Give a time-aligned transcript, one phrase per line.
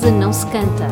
[0.00, 0.86] casa não se canta.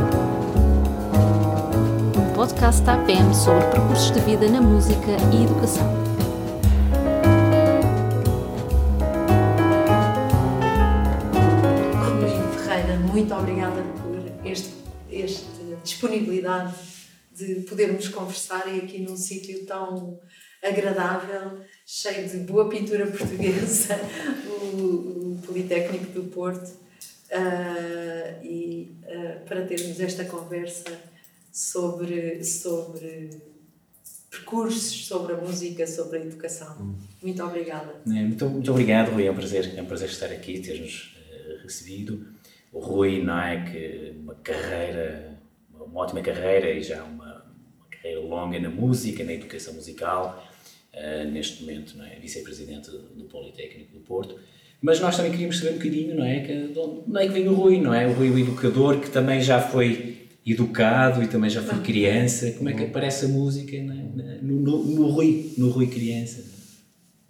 [2.18, 5.86] Um podcast da APM sobre percursos de vida na música e educação.
[12.04, 14.74] Rui Ferreira, muito obrigada por este,
[15.10, 16.74] esta disponibilidade
[17.34, 20.20] de podermos conversar e aqui num sítio tão
[20.62, 23.98] agradável, cheio de boa pintura portuguesa,
[24.46, 26.87] o, o Politécnico do Porto,
[27.32, 30.98] uh, e uh, para termos esta conversa
[31.52, 33.30] sobre, sobre
[34.30, 36.76] percursos, sobre a música, sobre a educação.
[36.80, 36.94] Hum.
[37.22, 38.00] Muito obrigada.
[38.06, 39.26] É, muito, muito obrigado, Rui.
[39.26, 42.26] É um prazer, é um prazer estar aqui, ter-nos uh, recebido.
[42.72, 43.64] O Rui, não é?
[43.64, 45.38] Que uma carreira,
[45.72, 47.44] uma ótima carreira e já uma,
[47.78, 50.44] uma carreira longa na música, na educação musical
[51.30, 52.18] neste momento, não é?
[52.18, 54.36] Vice-presidente do Politécnico do Porto.
[54.80, 56.40] Mas nós também queríamos saber um bocadinho, não é?
[56.40, 58.06] Que, de onde é que vem o Rui, não é?
[58.06, 62.52] O Rui, o educador, que também já foi educado e também já foi criança.
[62.52, 63.82] Como é que aparece a música é?
[63.82, 66.44] no, no, no, Rui, no Rui criança?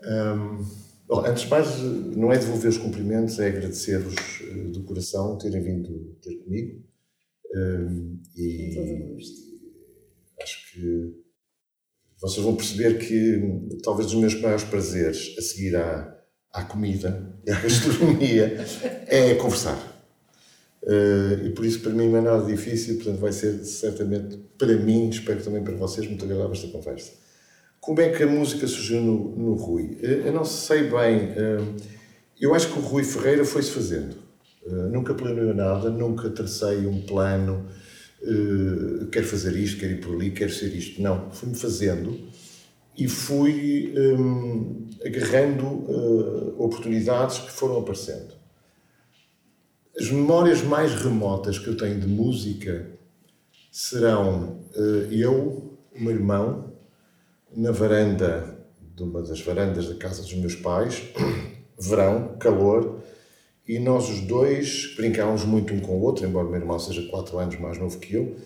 [0.04, 0.64] Um,
[1.08, 1.80] bom, antes de mais,
[2.16, 6.82] não é devolver os cumprimentos, é agradecer-vos eh, do coração terem vindo ter comigo.
[7.54, 8.76] Um, e
[10.42, 11.14] acho que
[12.20, 16.17] vocês vão perceber que talvez dos meus maiores prazeres a seguir à,
[16.52, 18.64] à comida à gastronomia
[19.06, 19.78] é conversar.
[20.82, 24.74] Uh, e por isso para mim não é nada difícil, portanto vai ser certamente para
[24.76, 27.12] mim, espero também para vocês, muito agradável esta conversa.
[27.80, 29.98] Como é que a música surgiu no, no Rui?
[30.02, 31.76] Uh, eu não sei bem, uh,
[32.40, 34.16] eu acho que o Rui Ferreira foi-se fazendo.
[34.90, 37.66] nunca planeou nada, nunca tracei um plano,
[39.10, 41.02] quero fazer isto, quero ir por ali, quero ser isto.
[41.02, 42.16] Não, fui-me fazendo
[42.96, 48.34] e fui um, agarrando uh, oportunidades que foram aparecendo.
[49.98, 52.90] As memórias mais remotas que eu tenho de música
[53.70, 56.72] serão uh, eu, o meu irmão,
[57.54, 58.58] na varanda,
[58.94, 61.02] de uma das varandas da casa dos meus pais,
[61.78, 63.00] verão, calor,
[63.66, 67.06] e nós os dois brincávamos muito um com o outro, embora o meu irmão seja
[67.08, 68.36] 4 anos mais novo que eu,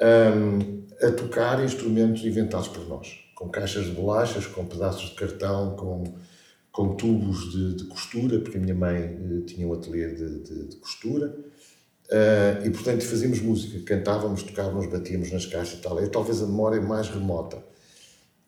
[0.00, 5.76] um, a tocar instrumentos inventados por nós, com caixas de bolachas, com pedaços de cartão,
[5.76, 6.04] com,
[6.72, 10.68] com tubos de, de costura, porque a minha mãe uh, tinha um ateliê de, de,
[10.70, 11.36] de costura,
[12.08, 16.00] uh, e portanto fazíamos música, cantávamos, tocávamos, batíamos nas caixas e tal.
[16.00, 17.62] É talvez a memória mais remota.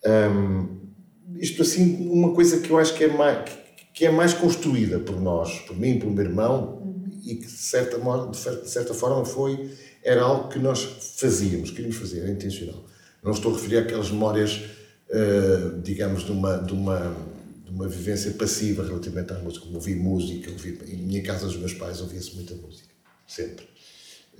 [0.05, 0.89] Um,
[1.37, 5.21] isto assim, uma coisa que eu acho que é mais que é mais construída por
[5.21, 7.21] nós, por mim, pelo meu irmão, uhum.
[7.25, 9.73] e que de certa, de certa forma foi,
[10.05, 10.85] era algo que nós
[11.19, 12.85] fazíamos, queríamos fazer, era intencional.
[13.25, 14.63] Não estou a referir àquelas memórias,
[15.11, 17.17] uh, digamos, de uma, de, uma,
[17.65, 21.57] de uma vivência passiva relativamente à música, como ouvir música, ouvir, em minha casa dos
[21.57, 22.89] meus pais ouvia-se muita música,
[23.27, 23.67] sempre.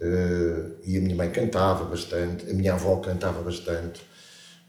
[0.01, 4.01] Uh, e a minha mãe cantava bastante, a minha avó cantava bastante,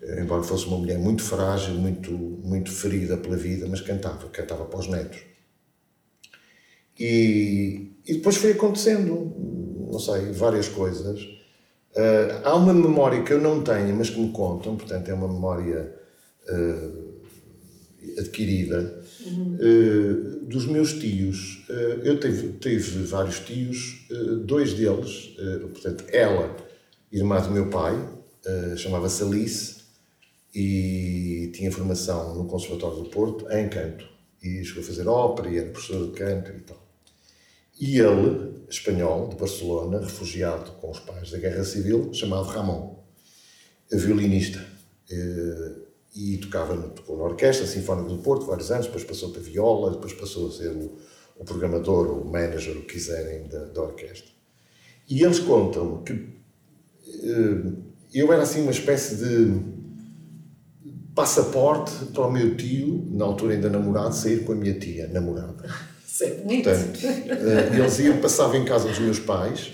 [0.02, 4.66] eh, embora fosse uma mulher muito frágil, muito, muito ferida pela vida, mas cantava, cantava
[4.66, 5.20] para os netos.
[6.98, 9.34] E, e depois foi acontecendo,
[9.92, 11.39] não sei, várias coisas.
[11.96, 15.28] Uh, há uma memória que eu não tenho, mas que me contam, portanto é uma
[15.28, 15.94] memória
[16.48, 17.20] uh,
[18.20, 19.56] adquirida, uhum.
[19.56, 21.66] uh, dos meus tios.
[22.04, 24.08] eu tive, tive vários tios,
[24.46, 25.36] dois deles,
[25.72, 26.56] portanto, ela,
[27.12, 27.96] irmã do meu pai,
[28.78, 29.80] chamava-se Alice,
[30.54, 34.08] e tinha formação no Conservatório do Porto em canto
[34.42, 36.89] e chegou a fazer ópera e era professor de canto e tal.
[37.80, 43.04] E ele, espanhol, de Barcelona, refugiado com os pais da Guerra Civil, chamado Ramon,
[43.92, 44.60] violinista.
[45.10, 49.92] Eh, e tocava tocou na Orquestra Sinfónica do Porto vários anos, depois passou para viola,
[49.92, 50.98] depois passou a ser o,
[51.38, 54.30] o programador, o manager, o que quiserem, da, da orquestra.
[55.08, 57.72] E eles contam que eh,
[58.14, 59.80] eu era assim uma espécie de
[61.16, 65.64] passaporte para o meu tio, na altura ainda namorado, sair com a minha tia, namorada.
[66.10, 66.44] Certo.
[66.44, 69.74] Portanto, eh, eles iam, passavam em casa dos meus pais,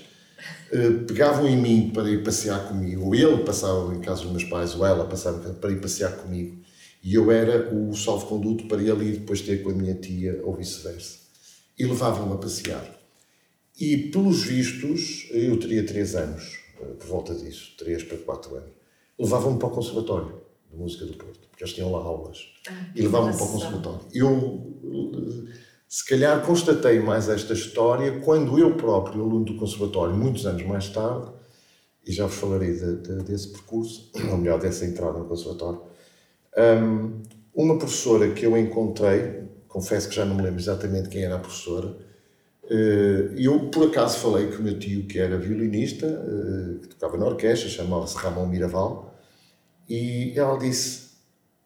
[0.71, 4.43] eh, pegavam em mim para ir passear comigo, ou ele passava em casa dos meus
[4.43, 6.57] pais, ou ela passava para ir passear comigo,
[7.01, 10.53] e eu era o salvo-conduto para ele ir depois ter com a minha tia, ou
[10.53, 11.19] vice-versa.
[11.79, 12.85] E levavam-me a passear.
[13.79, 18.71] E, pelos vistos, eu teria três anos, eh, por volta disso, três para quatro anos.
[19.17, 22.39] Levavam-me para o conservatório de Música do Porto, porque eles tinham lá aulas.
[22.67, 24.01] Ah, e levavam-me para o conservatório.
[24.13, 24.73] Eu,
[25.87, 30.89] se calhar, constatei mais esta história quando eu próprio, aluno do conservatório, muitos anos mais
[30.89, 31.31] tarde,
[32.05, 35.81] e já vos falarei de, de, desse percurso, ou melhor, dessa entrada no conservatório,
[36.57, 37.21] um,
[37.53, 41.39] uma professora que eu encontrei, confesso que já não me lembro exatamente quem era a
[41.39, 41.95] professora,
[43.37, 46.07] E eu, por acaso, falei com o meu tio, que era violinista,
[46.81, 49.15] que tocava na orquestra, chamava-se Ramon Miraval,
[49.87, 51.11] e ela disse: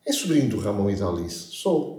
[0.05, 1.51] É sobrinho do Ramon e da Alice?
[1.51, 1.98] Sou.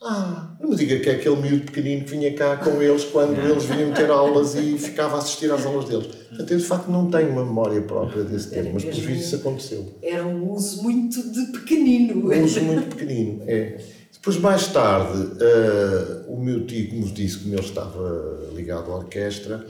[0.00, 3.36] Ah, não me diga que é aquele miúdo pequenino que vinha cá com eles quando
[3.36, 6.06] eles vinham ter aulas e ficava a assistir às aulas deles.
[6.06, 9.36] Portanto, eu de facto não tenho uma memória própria desse tempo, mas por visto isso
[9.36, 9.98] aconteceu.
[10.00, 12.32] Era um uso muito de pequenino.
[12.32, 13.80] Um uso muito pequenino, é.
[14.12, 18.96] Depois, mais tarde, uh, o meu tio, como vos disse, como ele estava ligado à
[18.96, 19.66] orquestra,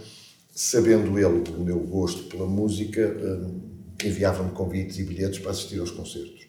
[0.55, 5.91] sabendo ele do meu gosto pela música, uh, enviava-me convites e bilhetes para assistir aos
[5.91, 6.47] concertos.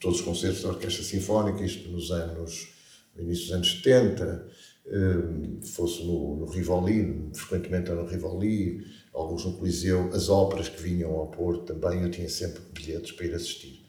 [0.00, 2.72] Todos os concertos da Orquestra Sinfónica, isto nos anos
[3.16, 4.46] no início dos anos 70,
[4.86, 11.12] eh, fosse no, no Rivoli, frequentemente no Rivoli, alguns no Coliseu, as óperas que vinham
[11.12, 13.84] ao Porto também, eu tinha sempre bilhetes para ir assistir.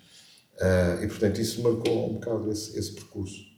[0.59, 3.53] Eh, e, portanto, isso marcou um bocado esse, esse percurso.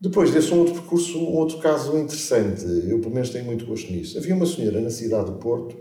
[0.00, 3.92] Depois desse um outro percurso, um outro caso interessante, eu pelo menos tenho muito gosto
[3.92, 4.16] nisso.
[4.16, 5.76] Havia uma senhora na cidade do Porto,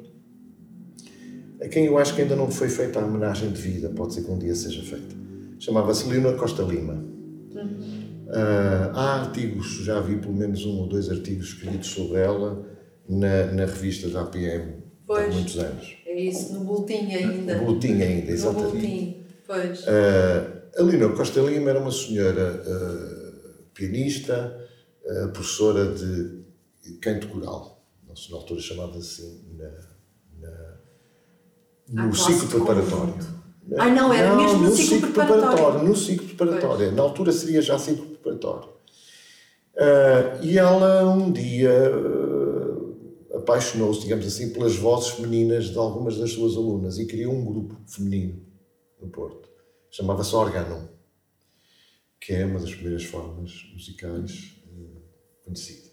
[1.61, 4.23] a quem eu acho que ainda não foi feita a homenagem de vida, pode ser
[4.23, 5.15] que um dia seja feita.
[5.57, 6.93] Chamava-se Leonor Costa Lima.
[6.93, 7.98] Uhum.
[8.29, 12.63] Uh, há artigos, já vi pelo menos um ou dois artigos escritos sobre ela
[13.07, 15.97] na, na revista da APM pois, há muitos anos.
[16.05, 17.57] É isso, no boletim ainda.
[17.57, 18.65] No boletim ainda, exatamente.
[18.65, 19.79] No boletim, pois.
[19.81, 24.55] Uh, a Leonor Costa Lima era uma senhora uh, pianista,
[25.05, 26.43] uh, professora de
[27.01, 29.71] canto coral, na altura chamada assim, na,
[31.89, 33.15] na no ciclo preparatório.
[33.77, 35.47] Ah, não, era não, mesmo no, ciclo preparatório.
[35.47, 35.89] preparatório.
[35.89, 36.85] No ciclo preparatório.
[36.85, 36.95] Pois.
[36.95, 38.05] Na altura seria já ciclo
[39.75, 46.31] Uh, e ela um dia uh, apaixonou-se, digamos assim, pelas vozes femininas de algumas das
[46.31, 48.45] suas alunas e criou um grupo feminino
[48.99, 49.49] no Porto.
[49.89, 50.87] Chamava-se Organum,
[52.19, 55.01] que é uma das primeiras formas musicais uh,
[55.45, 55.89] conhecida.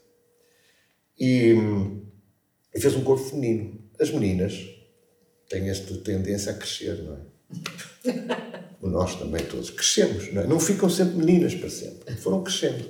[1.18, 1.54] E,
[2.74, 3.80] e fez um corpo feminino.
[4.00, 4.54] As meninas
[5.48, 7.35] têm esta tendência a crescer, não é?
[8.82, 10.46] Nós também todos crescemos, não, é?
[10.46, 12.84] não ficam sempre meninas para sempre, foram crescendo.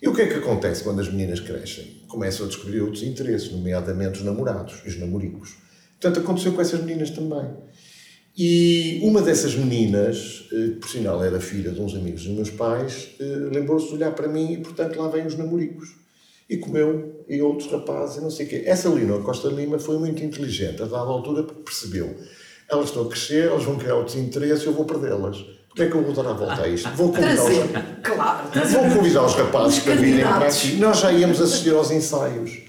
[0.00, 2.02] E o que é que acontece quando as meninas crescem?
[2.06, 5.56] Começam a descobrir outros interesses, nomeadamente os namorados e os namoricos.
[6.00, 7.50] Portanto, aconteceu com essas meninas também.
[8.36, 13.08] E uma dessas meninas, eh, por sinal era filha de uns amigos dos meus pais,
[13.18, 15.88] eh, lembrou-se de olhar para mim e, portanto, lá vêm os namoricos.
[16.48, 18.62] E comeu, e outros rapazes, e não sei o quê.
[18.64, 22.16] Essa Lina Costa Lima foi muito inteligente, a dada altura, porque percebeu
[22.70, 25.38] elas estão a crescer, elas vão criar outros interesses, eu vou perdê-las.
[25.70, 26.88] Como é que eu vou dar a volta a isto?
[26.90, 30.76] Vou convidar, os, claro, vou convidar os rapazes para virem para aqui.
[30.76, 32.68] Nós já íamos assistir aos ensaios.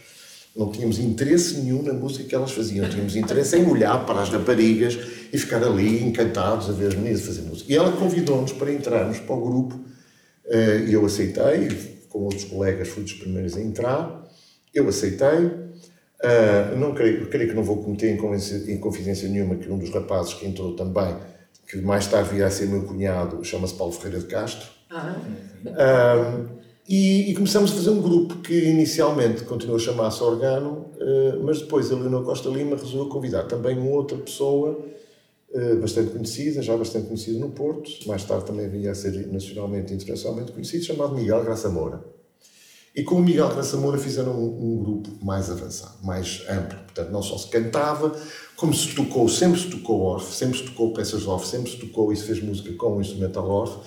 [0.56, 2.88] Não tínhamos interesse nenhum na música que elas faziam.
[2.90, 4.98] Tínhamos interesse em olhar para as raparigas
[5.32, 7.72] e ficar ali encantados a ver as meninas fazer música.
[7.72, 9.80] E ela convidou-nos para entrarmos para o grupo
[10.46, 12.00] eh, e eu aceitei.
[12.10, 14.28] Com outros colegas fui dos primeiros a entrar.
[14.74, 15.69] Eu aceitei.
[16.22, 20.34] Uh, não creio, creio que não vou cometer em confidência nenhuma que um dos rapazes
[20.34, 21.16] que entrou também,
[21.66, 24.68] que mais tarde viria a ser meu cunhado, chama-se Paulo Ferreira de Castro.
[24.90, 25.16] Ah.
[25.66, 31.44] Uh, e, e, começamos a fazer um grupo que inicialmente continuou a chamar-se Organo, uh,
[31.44, 34.78] mas depois a Leonor Costa Lima resolveu convidar também uma outra pessoa
[35.82, 39.96] bastante conhecida, já bastante conhecida no Porto, mais tarde também vinha a ser nacionalmente e
[39.96, 42.04] internacionalmente conhecido, chamado Miguel Graça Moura.
[42.96, 46.80] E com o Miguel Graça Moura fizeram um, um, grupo mais avançado, mais amplo.
[46.80, 48.16] Portanto, não só se cantava,
[48.56, 52.12] como se tocou, sempre se tocou orfe, sempre se tocou peças orfe, sempre se tocou
[52.12, 53.80] e se fez música com o instrumental orfe,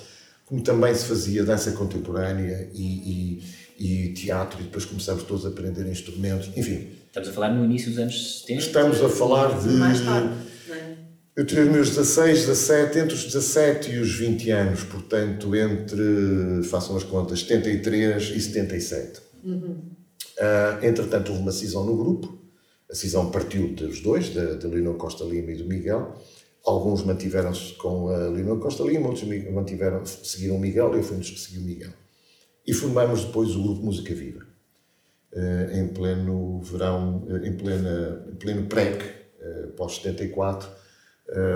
[0.47, 3.41] como também se fazia dança contemporânea e,
[3.79, 6.89] e, e, teatro, e depois começamos todos a aprender instrumentos, enfim.
[7.07, 8.67] Estamos a falar no início dos anos 70?
[8.67, 9.69] Estamos a falar de...
[9.71, 10.35] Mais tarde,
[10.69, 10.97] não é?
[11.35, 16.63] Eu tive os meus 16, 17, entre os 17 e os 20 anos, portanto, entre,
[16.65, 19.21] façam as contas, 73 e 77.
[19.43, 19.93] Uhum.
[20.39, 22.39] Uh, entretanto, houve uma cisão no grupo,
[22.91, 26.15] a cisão partiu dos dois, da, da Leonor Costa Lima e do Miguel.
[26.67, 31.21] Alguns mantiveram-se com a Leonor Costa Lima, outros mantiveram, seguiram o Miguel, eu fui um
[31.21, 31.93] dos que segui o Miguel.
[32.67, 34.47] E formamos depois o grupo Música Viva,
[35.33, 39.03] uh, em pleno verão, uh, em, plena, em pleno PREC,
[39.79, 40.82] pós-74, Uh,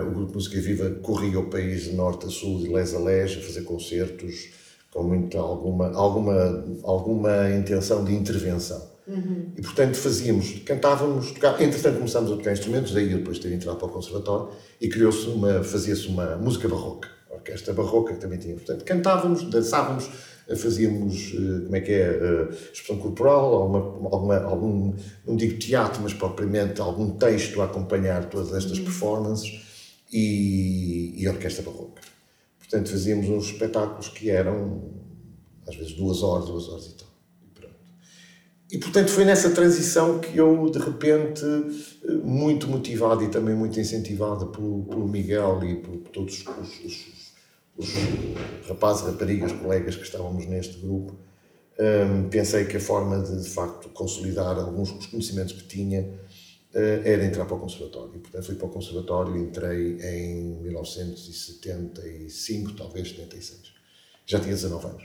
[0.07, 3.37] o Grupo Música Viva corria o país de norte a sul, de les a les,
[3.37, 4.49] a fazer concertos
[4.97, 8.83] com muita, alguma, alguma, alguma intenção de intervenção.
[9.07, 9.53] Uhum.
[9.57, 13.77] E, portanto, fazíamos, cantávamos, tocávamos, entretanto começámos a tocar instrumentos, daí eu depois ter entrado
[13.77, 14.49] para o conservatório,
[14.81, 18.55] e criou-se uma, fazia-se uma música barroca, orquestra barroca que também tinha.
[18.55, 20.11] Portanto, cantávamos, dançávamos,
[20.57, 23.79] fazíamos, eh, como é que é, expressão corporal, alguma,
[24.11, 24.95] alguma, algum,
[25.27, 28.85] não digo teatro, mas propriamente algum texto a acompanhar todas estas uhum.
[28.85, 29.66] performances
[30.13, 32.03] e, e orquestra barroca.
[32.59, 34.91] Portanto, fazíamos uns espetáculos que eram,
[35.67, 37.07] às vezes, duas horas, duas horas e tal.
[38.71, 41.45] E portanto foi nessa transição que eu, de repente,
[42.25, 47.07] muito motivado e também muito incentivado pelo, pelo Miguel e por, todos os, os,
[47.77, 47.95] os,
[48.69, 51.15] rapazes, raparigas, colegas que estávamos neste grupo,
[51.79, 56.09] um, pensei que a forma de, de facto, consolidar alguns dos conhecimentos que tinha
[57.05, 58.21] era entrar para o Conservatório.
[58.21, 63.75] Portanto, fui para o Conservatório e entrei em 1975, talvez 76.
[64.27, 65.03] Já tinha 19 anos.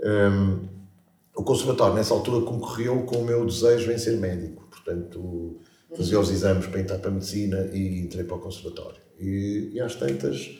[0.00, 0.68] Um,
[1.34, 4.68] o Conservatório, nessa altura, concorreu com o meu desejo em ser médico.
[4.70, 5.58] Portanto,
[5.96, 9.00] fazia os exames para entrar para a medicina e entrei para o Conservatório.
[9.18, 10.58] E, e às tantas,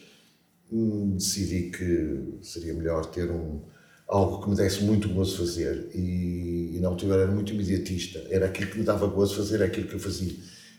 [0.72, 3.60] hum, decidi que seria melhor ter um,
[4.08, 5.90] algo que me desse muito gozo fazer.
[5.94, 8.24] E, e na altura era muito imediatista.
[8.30, 10.32] Era aquilo que me dava gozo fazer, aquilo que eu fazia.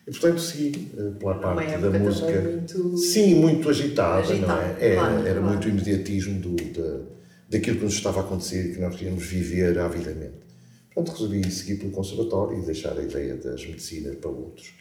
[0.07, 2.41] E portanto segui uh, pela parte da música.
[2.41, 2.97] Muito...
[2.97, 4.77] Sim, muito agitada, agitada não é?
[4.79, 5.45] Era, claro, era claro.
[5.45, 7.01] muito imediatismo do, da,
[7.49, 10.49] daquilo que nos estava a acontecer e que nós queríamos viver avidamente.
[10.93, 14.73] Portanto, resolvi seguir pelo conservatório e deixar a ideia das medicinas para outros.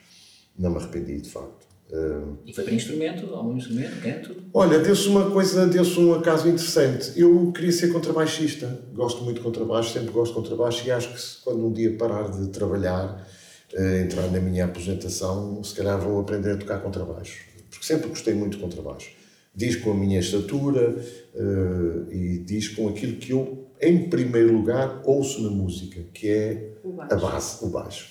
[0.58, 1.67] Não me arrependi, de facto.
[1.90, 4.36] Uh, E foi para instrumento, algum instrumento, canto?
[4.52, 7.18] Olha, deu-se uma coisa, deu-se um acaso interessante.
[7.18, 11.20] Eu queria ser contrabaixista, gosto muito de contrabaixo, sempre gosto de contrabaixo e acho que
[11.20, 13.26] se, quando um dia parar de trabalhar,
[13.72, 17.38] eh, entrar na minha aposentação, se calhar vou aprender a tocar contrabaixo,
[17.70, 19.10] porque sempre gostei muito de contrabaixo.
[19.54, 20.94] Diz com a minha estatura
[21.34, 26.72] eh, e diz com aquilo que eu, em primeiro lugar, ouço na música, que é
[27.10, 28.10] a base, o baixo.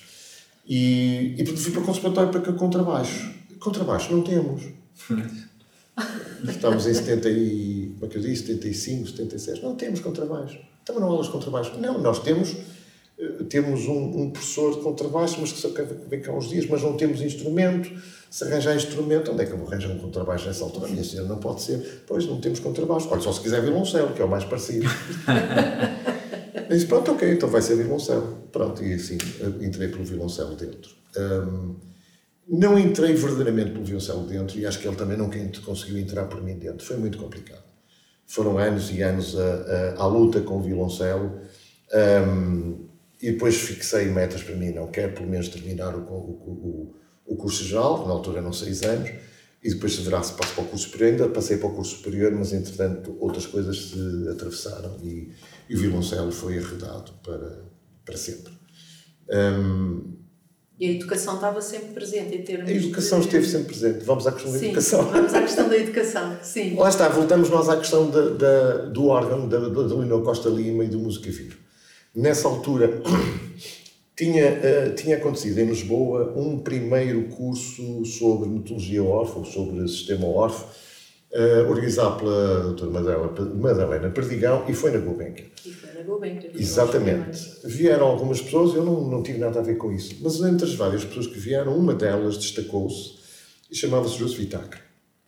[0.66, 3.37] E, e fui para o conservatório para que contrabaixo.
[3.60, 4.62] Contrabaixo não temos.
[6.48, 9.62] Estamos em 70 e, como é que eu disse, 75, 76.
[9.62, 10.58] Não temos contrabaixo.
[10.84, 11.76] Também não há aulas de contrabaixo.
[11.78, 12.56] Não, nós temos,
[13.18, 15.68] eh, temos um, um professor de contrabaixo, mas que só
[16.08, 17.90] vem cá uns dias, mas não temos instrumento.
[18.30, 20.88] Se arranjar instrumento, onde é que eu vou arranjar um contrabaixo nessa altura?
[20.88, 22.04] Minha senhora, não pode ser.
[22.06, 23.08] Pois, não temos contrabaixo.
[23.10, 24.86] Olha, só se quiser violoncelo, que é o mais parecido.
[26.68, 28.42] Eu disse, pronto, ok, então vai ser violoncelo.
[28.52, 30.90] Pronto, e assim, eh, entrei pelo violoncelo dentro.
[31.16, 31.76] Hum,
[32.48, 35.30] não entrei verdadeiramente pelo violoncelo dentro e acho que ele também não
[35.64, 36.84] conseguiu entrar por mim dentro.
[36.84, 37.62] Foi muito complicado.
[38.26, 41.40] Foram anos e anos a, a, à luta com o violoncelo
[42.26, 42.88] um,
[43.20, 44.70] e depois fixei metas para mim.
[44.70, 46.94] Não quero pelo menos terminar o, o,
[47.26, 49.10] o, o curso geral, na altura eram seis anos,
[49.62, 51.12] e depois se verá se passo para o curso superior.
[51.12, 55.32] Ainda passei para o curso superior, mas entretanto outras coisas se atravessaram e,
[55.68, 57.64] e o violoncelo foi arredado para,
[58.04, 58.52] para sempre.
[59.30, 60.27] Um,
[60.80, 63.26] E a educação estava sempre presente em termos a educação de...
[63.26, 64.04] esteve sempre presente.
[64.04, 65.04] Vamos à questão da Sim, educação.
[65.06, 66.38] vamos à questão da educação.
[66.40, 66.76] Sim.
[66.76, 70.84] Lá está, voltamos nós à questão da, da, do órgão da, da Leonor Costa Lima
[70.84, 71.56] e do Música Viva.
[72.14, 73.02] Nessa altura,
[74.16, 80.68] tinha, uh, tinha acontecido em Lisboa um primeiro curso sobre metodologia órfã, sobre sistema órfão,
[81.32, 85.46] uh, organizado pela doutora Madalena, Madalena Perdigão e foi na Gulbenkian.
[85.64, 86.50] E foi na Gulbenkian.
[86.54, 87.40] Exatamente.
[87.64, 90.74] Vieram algumas pessoas, eu não, não tive nada a ver com isso, mas entre as
[90.74, 93.18] várias pessoas que vieram, uma delas destacou-se
[93.70, 94.78] e chamava-se José Vitac.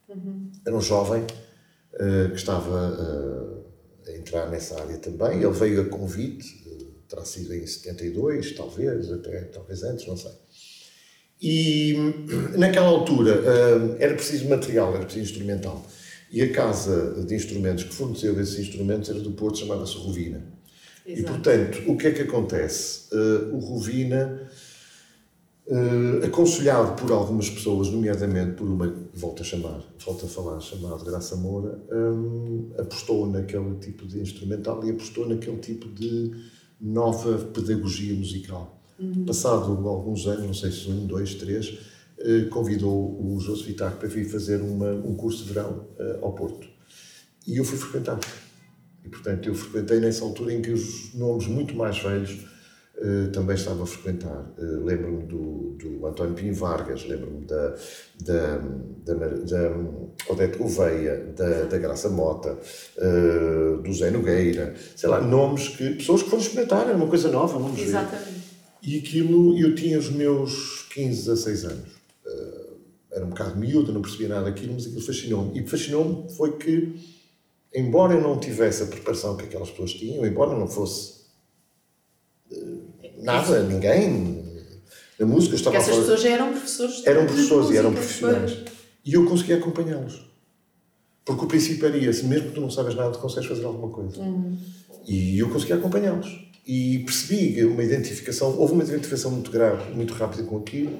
[0.08, 0.50] Uhum.
[0.66, 3.64] Era um jovem uh, que estava uh,
[4.08, 5.42] a entrar nessa área também.
[5.42, 10.32] Ele veio a convite, uh, terá sido em 72, talvez, até talvez antes, não sei.
[11.42, 11.96] E
[12.56, 13.42] naquela altura
[13.98, 15.86] era preciso material, era preciso instrumental.
[16.30, 20.44] E a casa de instrumentos que forneceu esses instrumentos era do Porto, chamava-se Rovina.
[21.04, 21.20] Exato.
[21.20, 23.08] E, portanto, o que é que acontece?
[23.12, 24.48] Uh, o Rovina,
[25.66, 31.02] uh, aconselhado por algumas pessoas, nomeadamente por uma, volto a chamar, volto a falar, chamada
[31.02, 31.80] Graça Moura,
[32.78, 36.30] apostou naquele tipo de instrumental e apostou naquele tipo de
[36.80, 38.79] nova pedagogia musical.
[39.00, 39.24] Uhum.
[39.24, 41.78] Passado alguns anos, não sei se um, dois, três,
[42.18, 45.86] uh, convidou o José Vitac para vir fazer uma, um curso de verão
[46.20, 46.68] ao Porto.
[47.46, 48.20] E eu fui frequentar.
[49.04, 52.44] E, portanto, eu frequentei nessa altura em que os nomes muito mais velhos
[52.98, 54.52] uh, também estavam a frequentar.
[54.58, 57.74] Uh, lembro-me do, do António Pinho Vargas, lembro-me da,
[58.22, 58.58] da,
[59.06, 59.76] da, da
[60.28, 62.58] Odete Gouveia, da, da Graça Mota,
[62.98, 67.30] uh, do Zé Nogueira, sei lá, nomes que, pessoas que foram experimentar, era uma coisa
[67.30, 67.96] nova, vamos ver.
[68.82, 71.88] E aquilo, eu tinha os meus 15, 16 anos.
[73.12, 75.60] era um bocado miúdo, não percebia nada daquilo, mas aquilo fascinou-me.
[75.60, 76.94] E fascinou-me foi que
[77.74, 81.20] embora eu não tivesse a preparação que aquelas pessoas tinham, embora não fosse
[82.52, 82.82] uh,
[83.22, 84.44] nada, ninguém
[85.18, 87.06] na música, eu estava Porque essas a falar, pessoas já eram professores.
[87.06, 88.58] eram professores e eram profissionais.
[89.04, 90.26] E eu conseguia acompanhá-los.
[91.24, 93.92] Porque o princípio era esse, mesmo que tu não sabes nada, tu consegues fazer alguma
[93.92, 94.18] coisa.
[94.18, 94.56] Uhum.
[95.06, 96.49] E eu conseguia acompanhá-los.
[96.66, 100.92] E percebi uma identificação, houve uma identificação muito grave, muito rápida com aquilo.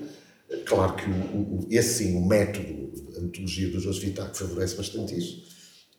[0.64, 5.16] Claro que o, o, esse sim, o método, a metodologia do José Vitac favorece bastante
[5.16, 5.44] isso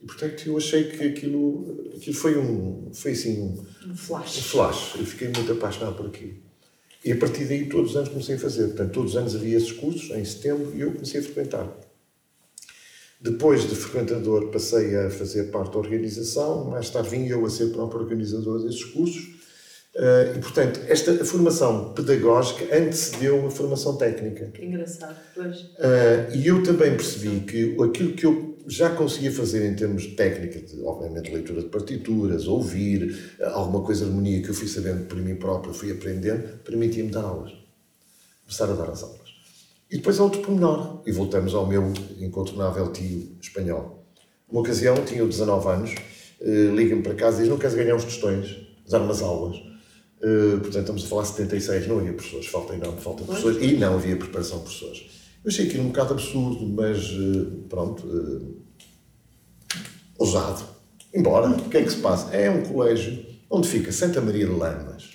[0.02, 4.40] E portanto eu achei que aquilo, aquilo foi um, foi assim um, um flash.
[4.40, 4.96] Um flash.
[4.98, 6.34] Eu fiquei muito apaixonado por aquilo.
[7.04, 8.68] E a partir daí todos os anos comecei a fazer.
[8.68, 11.68] Portanto, todos os anos havia esses cursos, em setembro, e eu comecei a frequentar.
[13.20, 17.68] Depois de frequentador passei a fazer parte da organização, mais tarde vim eu a ser
[17.68, 19.41] próprio organizador desses cursos.
[19.94, 24.46] Uh, e, portanto, esta formação pedagógica antecedeu a formação técnica.
[24.54, 25.60] Que engraçado, pois.
[25.62, 30.12] Uh, e eu também percebi que aquilo que eu já conseguia fazer em termos de
[30.12, 34.68] técnica, de, obviamente leitura de partituras, ouvir, uh, alguma coisa de harmonia que eu fui
[34.70, 37.52] sabendo por mim próprio, fui aprendendo, permitia-me dar aulas.
[38.44, 39.20] Começar a dar as aulas.
[39.92, 44.06] E depois há outro pormenor, e voltamos ao meu incontornável tio espanhol.
[44.50, 45.96] Uma ocasião, tinha 19 anos,
[46.42, 48.56] liga-me para casa e diz: Não queres ganhar uns tostões,
[48.90, 49.71] dar umas aulas?
[50.24, 53.76] Uh, portanto, estamos a falar de 76, não havia professores, falta enorme, falta professores, e
[53.78, 55.10] não havia preparação de professores.
[55.44, 58.62] Eu achei aquilo um bocado absurdo, mas uh, pronto, uh,
[60.20, 60.64] ousado.
[61.14, 62.36] Embora, o que é que se passa?
[62.36, 65.10] É um colégio onde fica Santa Maria de Lamas.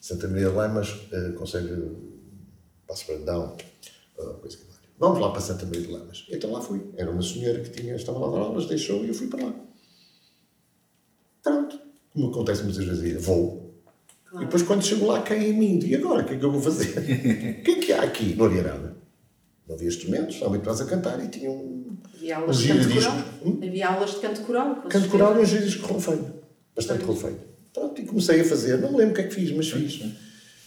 [0.00, 2.20] Santa Maria de Lamas, uh, Conselho
[2.86, 3.56] Passo Brandão,
[4.40, 4.70] coisa que
[5.00, 6.26] Vamos lá para Santa Maria de Lamas.
[6.30, 6.82] Então lá fui.
[6.94, 9.54] Era uma senhora que tinha, estava lá dar aulas, deixou e eu fui para lá.
[11.42, 11.80] Pronto.
[12.12, 13.59] Como acontece muitas vezes, vou.
[14.34, 15.80] E depois, quando chego lá, cai em mim.
[15.84, 16.22] E agora?
[16.22, 16.98] O que é que eu vou fazer?
[16.98, 18.34] o que é que há aqui?
[18.36, 18.96] Não havia nada.
[19.66, 21.96] Não havia instrumentos, habituados a cantar e tinham um.
[22.14, 23.24] Havia aulas de canto coral?
[23.44, 23.60] Hum?
[23.62, 24.82] Havia aulas de canto coral?
[24.88, 26.34] Canto coral e um giradisco rolfeio.
[26.74, 27.38] Bastante rolfeio.
[27.72, 28.78] Pronto, e comecei a fazer.
[28.78, 30.02] Não me lembro o que é que fiz, mas fiz.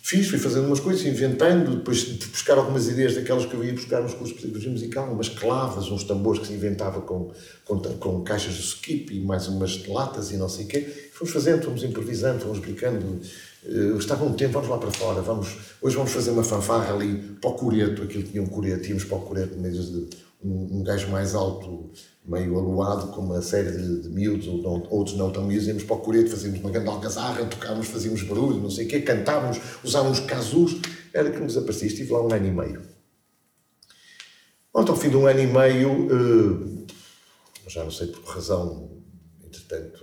[0.05, 3.71] Fiz, fui fazendo umas coisas, inventando, depois de buscar algumas ideias daquelas que eu ia
[3.71, 7.31] buscar nos cursos de pedagogia musical, umas clavas, uns tambores que se inventava com,
[7.63, 11.09] com, com caixas de skip e mais umas latas e não sei o quê.
[11.13, 13.21] Fomos fazendo, fomos improvisando, fomos brincando
[13.65, 17.17] Uh, estava um tempo, vamos lá para fora, vamos, hoje vamos fazer uma fanfarra ali
[17.39, 20.09] para o coreto, aquilo tinha um coreto, tínhamos para o coreto de
[20.43, 21.89] um, um gajo mais alto,
[22.25, 25.95] meio aluado, com uma série de, de miúdos, ou outros não tão miúdos, íamos para
[25.95, 30.19] o coreto, fazíamos uma grande algazarra, tocávamos, fazíamos barulho, não sei o quê, cantávamos, usávamos
[30.19, 30.81] casus,
[31.13, 32.81] era que nos aparecia, estive lá um ano e meio.
[34.73, 36.87] Ontem, ao fim de um ano e meio, uh,
[37.67, 38.89] já não sei por que razão,
[39.45, 40.02] entretanto,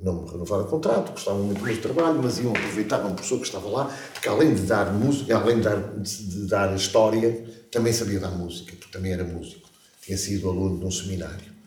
[0.00, 3.38] não me renovaram o contrato, gostavam muito do meu trabalho, mas iam aproveitar um professor
[3.38, 7.92] que estava lá, que além de dar música, além de dar, de dar história, também
[7.92, 9.68] sabia dar música, porque também era músico.
[10.00, 11.58] Tinha sido aluno de um seminário.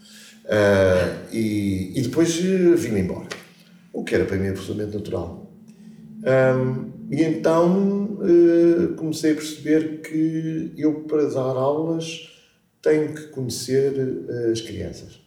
[0.46, 3.28] Uh, e, e, depois uh, vim embora.
[3.94, 5.52] O que era para mim absolutamente natural.
[6.24, 12.30] Um, e então uh, comecei a perceber que eu, para dar aulas,
[12.82, 13.94] tenho que conhecer
[14.52, 15.20] as crianças.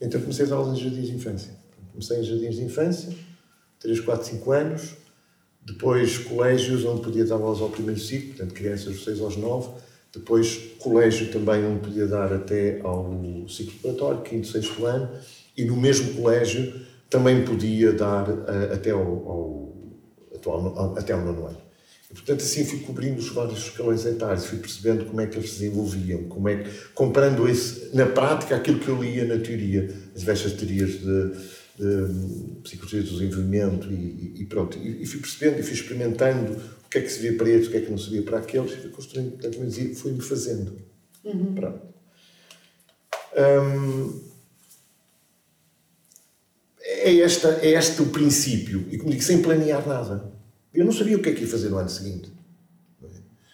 [0.00, 1.59] Então comecei a dar aulas em jardins de infância.
[1.92, 3.14] Comecei em jardins de infância,
[3.80, 4.94] 3, 4, 5 anos.
[5.62, 9.70] Depois colégios onde podia dar aulas ao primeiro ciclo, portanto crianças dos 6 aos 9.
[10.12, 15.08] Depois colégio também onde podia dar até ao ciclo preparatório, quinto, sexto ano.
[15.56, 19.74] E no mesmo colégio também podia dar uh, até ao, ao,
[20.46, 21.70] ao, até ao nono ano.
[22.10, 25.50] E, portanto, assim fui cobrindo os vários escalões etários, fui percebendo como é que eles
[25.50, 29.88] se desenvolviam, como é que, comparando esse, na prática aquilo que eu lia na teoria,
[30.12, 31.32] as diversas teorias de,
[31.80, 34.78] um, psicologia do desenvolvimento e, e pronto.
[34.78, 37.66] E, e, fui percebendo e fui experimentando o que é que se via para eles,
[37.66, 40.78] o que é que não se via para aqueles, e fui construindo, portanto, fui-me fazendo.
[41.24, 41.54] Uhum.
[41.54, 41.80] Pronto.
[43.36, 44.20] Um,
[46.82, 50.32] é, esta, é este o princípio, e como digo, sem planear nada.
[50.72, 52.32] Eu não sabia o que é que ia fazer no ano seguinte.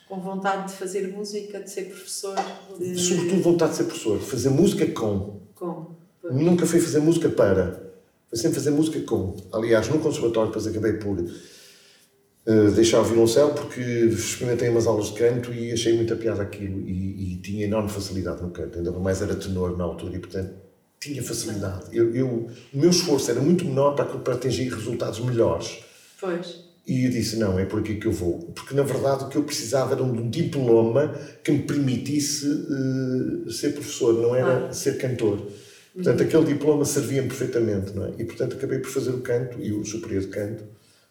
[0.09, 2.37] Com vontade de fazer música, de ser professor?
[2.79, 2.97] De...
[2.97, 5.41] Sobretudo vontade de ser professor, de fazer música com.
[5.55, 5.97] Com.
[6.23, 7.86] Nunca fui fazer música para.
[8.29, 9.37] Foi sempre fazer música com.
[9.53, 15.15] Aliás, no conservatório depois acabei por uh, deixar o violoncelo porque experimentei umas aulas de
[15.15, 18.79] canto e achei muita piada aquilo e, e tinha enorme facilidade no canto.
[18.79, 20.55] Ainda mais era tenor na altura e, portanto,
[21.01, 21.85] tinha facilidade.
[21.93, 22.27] Eu, eu,
[22.73, 25.79] o meu esforço era muito menor para, para atingir resultados melhores.
[26.21, 26.67] Pois.
[26.87, 28.39] E eu disse, não, é por aqui que eu vou.
[28.55, 31.13] Porque, na verdade, o que eu precisava era um diploma
[31.43, 34.73] que me permitisse uh, ser professor, não era ah.
[34.73, 35.49] ser cantor.
[35.97, 38.13] Portanto, aquele diploma servia-me perfeitamente, não é?
[38.19, 40.65] E, portanto, acabei por fazer o canto e o superior de canto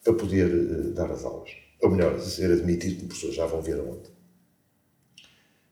[0.04, 1.50] para poder uh, dar as aulas.
[1.82, 4.14] Ou melhor, ser admitido como professor, já vão ver aonde.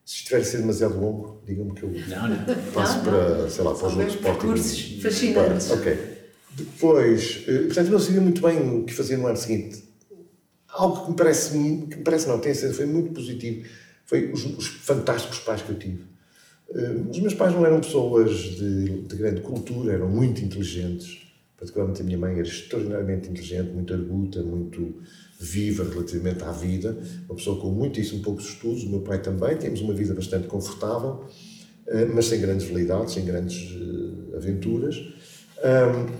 [0.04, 2.72] Se estiver a ser demasiado longo, digam-me que eu não, não.
[2.74, 3.50] passo não, para, não.
[3.50, 5.70] sei lá, para os outros Cursos fascinantes.
[5.70, 5.98] Ok.
[6.56, 9.84] Depois, uh, portanto, não sabia muito bem o que fazer no ano seguinte.
[10.70, 13.70] Algo que me parece, que me parece não, tem sido, foi muito positivo,
[14.06, 16.13] foi os, os fantásticos pais que eu tive
[17.10, 21.22] os meus pais não eram pessoas de, de, grande cultura, eram muito inteligentes.
[21.58, 24.96] Particularmente a minha mãe era extraordinariamente inteligente, muito arguta, muito
[25.40, 26.98] viva relativamente à vida.
[27.28, 28.84] Uma pessoa com muitíssimo poucos estudos.
[28.84, 29.56] O meu pai também.
[29.58, 31.26] Temos uma vida bastante confortável,
[31.88, 35.14] uh, mas sem grandes validades, sem grandes uh, aventuras.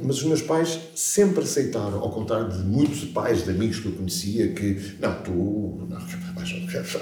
[0.02, 3.92] Mas os meus pais sempre aceitaram, ao contrário de muitos pais de amigos que eu
[3.92, 6.00] conhecia, que não, tu não,
[6.34, 6.50] vais,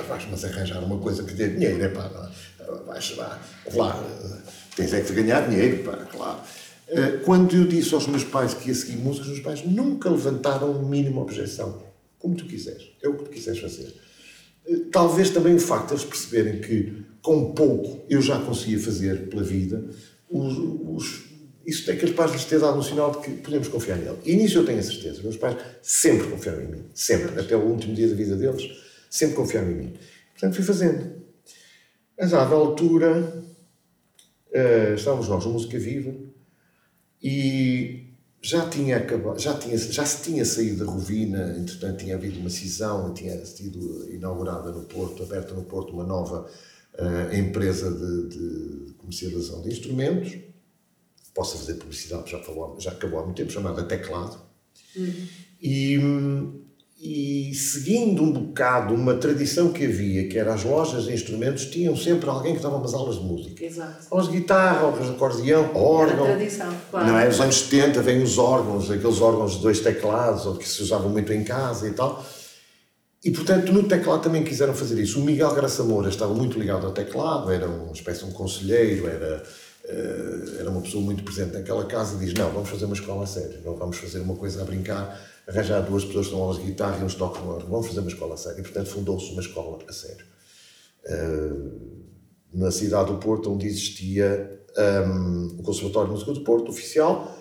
[0.08, 2.32] vais, mas arranjar uma coisa que dê dinheiro, é pá,
[2.86, 3.42] vais lá,
[3.74, 4.04] lá,
[4.76, 6.40] tens é que ganhar dinheiro, pá, claro.
[6.90, 10.10] Uh, quando eu disse aos meus pais que ia seguir música, os meus pais nunca
[10.10, 11.82] levantaram a mínima objeção.
[12.20, 13.94] Como tu quiseres, é o que tu quiseres fazer.
[14.66, 19.30] Uh, talvez também o facto de eles perceberem que com pouco eu já conseguia fazer
[19.30, 19.86] pela vida,
[20.30, 21.32] os, os
[21.66, 24.18] isso é que os pais lhes têm dado um sinal de que podemos confiar nele.
[24.26, 25.22] E nisso eu tenho a certeza.
[25.22, 26.86] Meus pais sempre confiaram em mim.
[26.94, 27.40] Sempre.
[27.40, 28.64] Até o último dia da vida deles,
[29.10, 29.94] sempre confiaram em mim.
[30.34, 31.21] Portanto, fui fazendo.
[32.22, 33.44] Mas, à altura,
[34.52, 36.14] uh, estávamos nós na Música Viva
[37.20, 42.40] e já tinha acabado, já, tinha, já se tinha saído da Rovina, entretanto tinha havido
[42.40, 46.48] uma cisão, tinha sido inaugurada no Porto, aberta no Porto, uma nova
[46.94, 50.38] uh, empresa de, de comercialização de instrumentos
[51.34, 54.40] possa fazer publicidade, já, falou, já acabou há muito tempo, chamada Teclado.
[54.96, 55.28] Uhum.
[55.60, 55.98] E,
[57.02, 61.96] e seguindo um bocado uma tradição que havia, que era as lojas de instrumentos, tinham
[61.96, 63.66] sempre alguém que dava umas aulas de música.
[63.66, 64.06] Exato.
[64.12, 66.26] Aulas de guitarra, aulas de acordeão, órgão.
[66.28, 67.08] Era tradição, claro.
[67.08, 67.26] Não é?
[67.26, 71.10] Nos anos 70 vêm os órgãos, aqueles órgãos de dois teclados, ou que se usavam
[71.10, 72.24] muito em casa e tal.
[73.24, 75.20] E, portanto, no teclado também quiseram fazer isso.
[75.20, 79.08] O Miguel Graça Moura estava muito ligado ao teclado, era uma espécie de um conselheiro,
[79.08, 79.44] era
[79.86, 83.24] uh, era uma pessoa muito presente naquela casa e diz: Não, vamos fazer uma escola
[83.24, 86.58] a sério, não vamos fazer uma coisa a brincar, arranjar duas pessoas que dão aulas
[86.58, 88.60] de guitarra e uns tocam órgão, vamos fazer uma escola a sério.
[88.60, 90.26] E, portanto, fundou-se uma escola a sério.
[91.06, 92.02] Uh,
[92.54, 97.38] na cidade do Porto, onde existia um, ehm, o Conservatório de Música do Porto, oficial,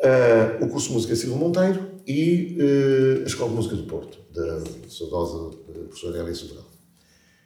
[0.00, 4.18] uh, o curso de Música Silvio Monteiro e uh, a Escola de Música do Porto,
[4.32, 5.56] da saudosa
[5.88, 6.66] professora Elia Sobral.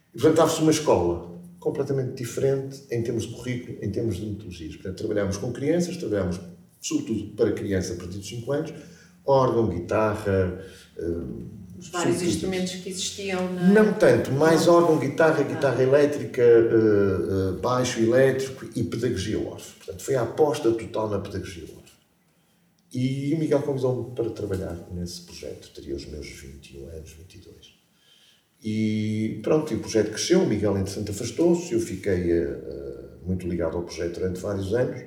[0.09, 4.75] E, portanto, estava-se uma escola completamente diferente em termos de currículo, em termos de metodologias.
[4.75, 6.39] Portanto, trabalhamos com crianças, trabalhamos
[6.81, 8.73] sobretudo para crianças a partir dos 5 anos,
[9.25, 10.61] órgão, guitarra.
[10.97, 11.55] Uh,
[11.91, 13.67] vários instrumentos que existiam na...
[13.69, 15.83] Não tanto, mais órgão, guitarra, guitarra ah.
[15.83, 19.73] elétrica, uh, uh, baixo elétrico e pedagogia ORF.
[19.77, 21.85] Portanto, foi a aposta total na pedagogia ORF.
[22.93, 25.69] E o Miguel convidou-me para trabalhar nesse projeto.
[25.75, 27.75] Teria os meus 21 anos, 22.
[28.63, 33.77] E pronto, e o projeto cresceu, o Miguel entretanto afastou-se, eu fiquei uh, muito ligado
[33.77, 35.03] ao projeto durante vários anos,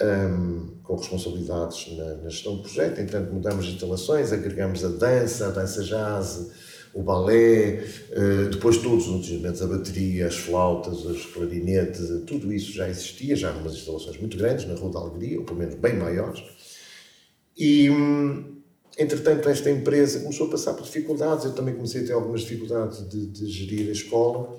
[0.00, 5.50] um, com responsabilidades na, na, gestão do projeto, entretanto mudamos instalações, agregamos a dança, a
[5.50, 6.50] dança jazz,
[6.94, 12.72] o balé, uh, depois todos os instrumentos, a bateria, as flautas, os clarinetes, tudo isso
[12.72, 15.96] já existia, já numas instalações muito grandes, na Rua da Alegria, ou pelo menos bem
[15.96, 16.42] maiores,
[17.56, 17.90] e...
[17.90, 18.56] Um,
[18.98, 23.06] Entretanto, esta empresa começou a passar por dificuldades, eu também comecei a ter algumas dificuldades
[23.06, 24.56] de, de gerir a escola,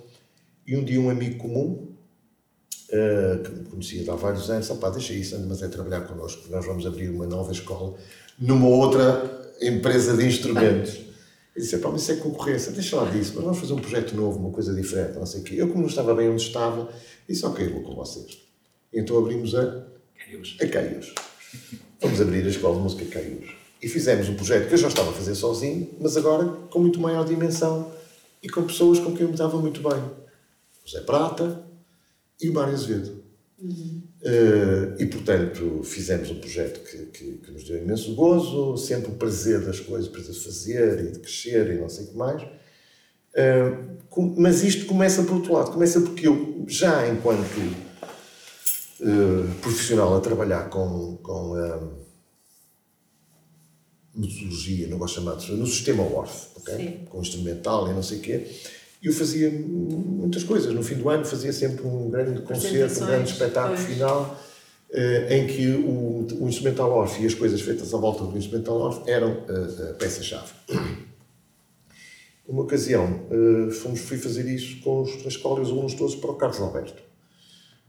[0.65, 1.96] e um dia um amigo comum,
[2.87, 6.55] que me conhecia há vários anos, pá, deixa isso, anda, mas é trabalhar connosco, porque
[6.55, 7.95] nós vamos abrir uma nova escola
[8.39, 10.95] numa outra empresa de instrumentos.
[11.55, 14.15] E disse, pá, mas isso é concorrência, deixa lá disso, mas vamos fazer um projeto
[14.15, 15.55] novo, uma coisa diferente, não sei o quê.
[15.57, 16.89] Eu, como não estava bem onde estava,
[17.27, 18.37] disse, ok, vou com vocês.
[18.93, 19.85] Então abrimos a...
[20.17, 20.57] Caius.
[20.61, 21.13] A Caius.
[21.99, 23.55] Vamos abrir a Escola de Música Caius.
[23.81, 26.99] E fizemos um projeto que eu já estava a fazer sozinho, mas agora com muito
[26.99, 27.91] maior dimensão
[28.41, 29.99] e com pessoas com quem eu me dava muito bem.
[30.85, 31.66] O Zé Prata
[32.41, 33.23] e o Mário Azevedo.
[33.59, 34.03] Uhum.
[34.21, 39.15] Uh, e, portanto, fizemos um projeto que, que, que, nos deu imenso gozo, sempre o
[39.15, 42.17] prazer das coisas, o prazer de fazer e de crescer e não sei o que
[42.17, 42.43] mais.
[42.43, 45.71] Uh, com, mas isto começa por outro lado.
[45.71, 47.57] Começa porque eu, já enquanto
[48.99, 51.55] uh, profissional a trabalhar com, com
[54.13, 57.05] metodologia, não gosto de chamar de no sistema ORF, okay?
[57.09, 58.47] com instrumental e não sei o quê.
[59.01, 60.73] E eu fazia muitas coisas.
[60.73, 63.87] No fim do ano fazia sempre um grande concerto, um grande espetáculo pois.
[63.87, 64.39] final,
[64.89, 68.77] eh, em que o, o instrumental ORF e as coisas feitas à volta do instrumental
[68.77, 70.53] ORF eram a, eh, a peça-chave.
[72.47, 76.15] Uma ocasião, uh, fomos, fui fazer isso com os, na escola e os alunos todos
[76.15, 77.03] para o Carlos Alberto,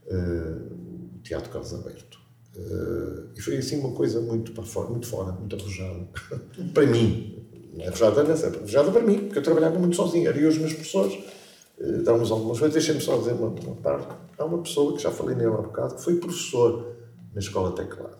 [0.05, 2.19] o Teatro Carlos Alberto.
[2.57, 6.05] Uh, e foi assim uma coisa muito para fora, muito fora, muito arrojada.
[6.73, 7.38] para mim.
[7.79, 10.27] Não é arrojada nessa, é arrojada para mim, porque eu trabalhava muito sozinho.
[10.27, 11.17] Era eu e os meus professores.
[11.79, 12.73] Uh, dávamos algumas coisas.
[12.73, 14.13] Deixem-me só dizer uma, uma parte.
[14.37, 16.95] Há uma pessoa que já falei nele há bocado, que foi professor
[17.33, 18.17] na escola teclado,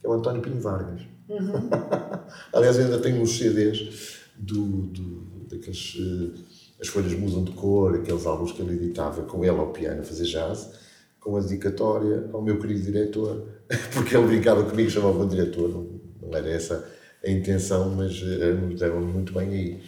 [0.00, 1.02] que é o António Pinho Vargas.
[1.28, 1.68] Uhum.
[2.52, 5.96] Aliás, eu ainda tenho uns CDs do, do, daqueles.
[5.96, 6.32] Uh,
[6.80, 10.04] as folhas mudam de cor, aqueles álbuns que ele editava com ele ao piano a
[10.04, 10.70] fazer jazz,
[11.18, 13.54] com a dedicatória ao meu querido diretor
[13.92, 16.86] porque ele brincava comigo, chamava-me diretor, não, não, era essa
[17.24, 19.82] a intenção, mas uh, nos deram muito bem aí.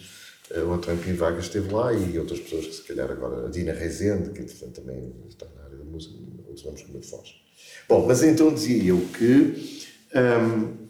[0.63, 3.73] o Antônio Pinho Vargas esteve lá e outras pessoas que se calhar agora, a Dina
[3.73, 6.15] Rezende, que entretanto também está na área da música,
[6.47, 7.35] outros nomes como fortes.
[7.87, 9.79] Bom, mas então dizia eu que
[10.13, 10.87] hum,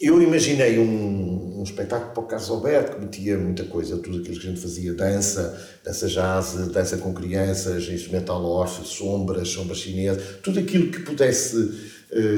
[0.00, 4.38] eu imaginei um, um, espetáculo para o Carlos Alberto que metia muita coisa, tudo aquilo
[4.38, 10.40] que a gente fazia, dança, dança jazz, dança com crianças, instrumental off, sombras, sombras chinesas,
[10.42, 11.56] tudo aquilo que pudesse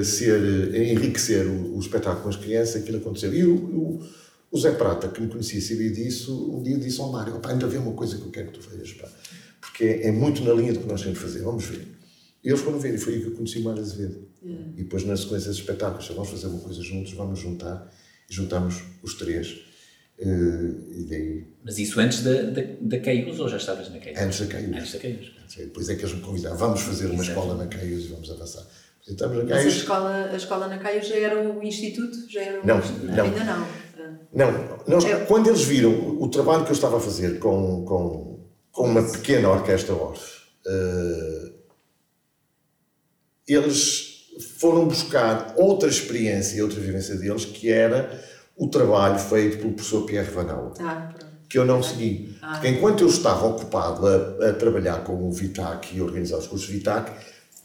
[0.04, 3.34] ser, enriquecer o, o, espetáculo com as crianças, aquilo aconteceu.
[3.34, 4.08] E o, o,
[4.50, 7.66] o Zé Prata, que me conhecia, sabia disso, um dia disse ao Mário, pá, ainda
[7.66, 9.08] havia uma coisa que eu quero que tu vejas, pá,
[9.60, 11.86] porque é, é muito na linha do que nós temos de fazer, vamos ver.
[12.42, 14.28] E eles foram ver, e foi aí que eu conheci o Mário Azevedo.
[14.42, 14.66] Yeah.
[14.76, 17.92] E depois, na sequência dos espetáculos, vamos fazer uma coisa juntos, vamos juntar,
[18.30, 19.66] e juntamos os três.
[20.18, 21.44] Uh, e daí...
[21.64, 24.18] Mas isso antes da, da, da Caius ou já estavas na Caius?
[24.18, 24.76] Antes da Caius.
[24.76, 25.32] Antes da Caius.
[25.56, 27.30] Depois é que eles me convidaram, vamos fazer uma Exato.
[27.30, 28.66] escola na Caius e vamos avançar.
[29.08, 29.64] Estamos na Caius.
[29.64, 32.16] Mas a escola, a escola na Caius já era o instituto?
[32.28, 33.86] Já era o não, não, ainda não.
[34.32, 38.82] Não, nós, quando eles viram o trabalho que eu estava a fazer com, com, com
[38.82, 40.22] uma pequena orquestra off,
[40.66, 41.54] uh,
[43.48, 48.22] eles foram buscar outra experiência e outra vivência deles, que era
[48.56, 51.14] o trabalho feito pelo professor Pierre Vanau, ah,
[51.48, 52.36] que eu não segui.
[52.42, 52.52] Ah.
[52.52, 56.46] Porque enquanto eu estava ocupado a, a, trabalhar com o VITAC e a organizar os
[56.46, 57.12] cursos VITAC,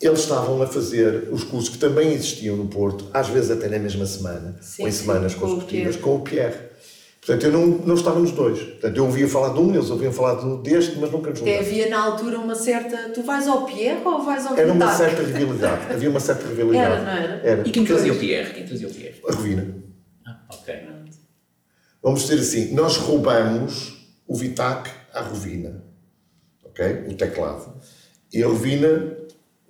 [0.02, 3.80] eles estavam a fazer os cursos que também existiam no Porto, às vezes até na
[3.80, 6.72] mesma semana, sim, ou em semanas consecutivas, com o Pierre.
[7.24, 8.60] Portanto, eu não, não estava nos dois.
[8.60, 10.34] Portanto, eu ouvia falar de um, eles ouviam falar
[10.64, 11.60] deste, mas nunca nos juntava.
[11.60, 13.10] Havia na altura uma certa.
[13.10, 15.94] Tu vais ao Pierre ou vais ao Era uma certa rivalidade.
[15.94, 16.94] Havia uma certa rivalidade.
[16.94, 17.48] Era, não era?
[17.48, 17.68] era.
[17.68, 18.54] E quem trazia o Pierre?
[18.56, 19.22] Quem trazia o Pierre?
[19.30, 19.76] A Rovina.
[20.26, 20.76] Ah, ok.
[22.02, 25.84] Vamos dizer assim: nós roubamos o Vitac à Rovina.
[26.64, 27.06] Ok?
[27.08, 27.72] O teclado.
[28.34, 29.21] E a Rovina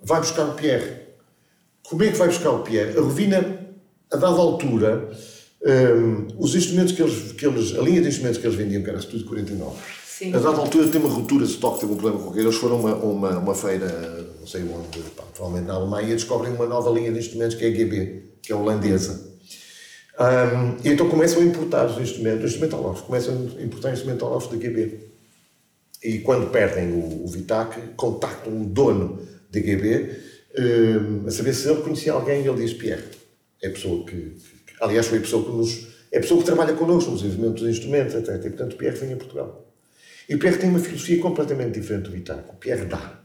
[0.02, 1.02] vai buscar o Pierre.
[1.88, 2.96] Como é que vai buscar o Pierre?
[2.96, 3.66] A Rovina,
[4.10, 5.10] a dada altura
[5.64, 8.90] um, os instrumentos que eles, que eles, a linha de instrumentos que eles vendiam, que
[8.90, 10.34] era tudo 49, Sim.
[10.34, 12.40] a dada altura tem uma ruptura de estoque, teve um problema qualquer.
[12.40, 16.14] Eles foram a uma, uma, uma, feira, não sei onde, pá, provavelmente na Alemanha, e
[16.14, 19.32] descobrem uma nova linha de instrumentos que é a GB, que é holandesa.
[20.18, 24.54] Um, e então começam a importar os instrumentos, instrumental off, começam a importar instrumental off
[24.54, 25.12] da GB.
[26.02, 29.20] E quando perdem o, o Vitac, contactam o dono
[29.52, 30.10] da GB
[30.58, 33.04] um, a saber se ele conhecia alguém ele diz: Pierre,
[33.62, 34.36] é a pessoa que
[34.82, 35.86] Aliás, foi a pessoa que nos.
[36.10, 38.34] É a pessoa que trabalha connosco no desenvolvimento dos instrumentos, etc.
[38.34, 39.72] E, portanto, o Pierre vem a Portugal.
[40.28, 42.54] E o Pierre tem uma filosofia completamente diferente do Vitaco.
[42.54, 43.20] O Pierre dá.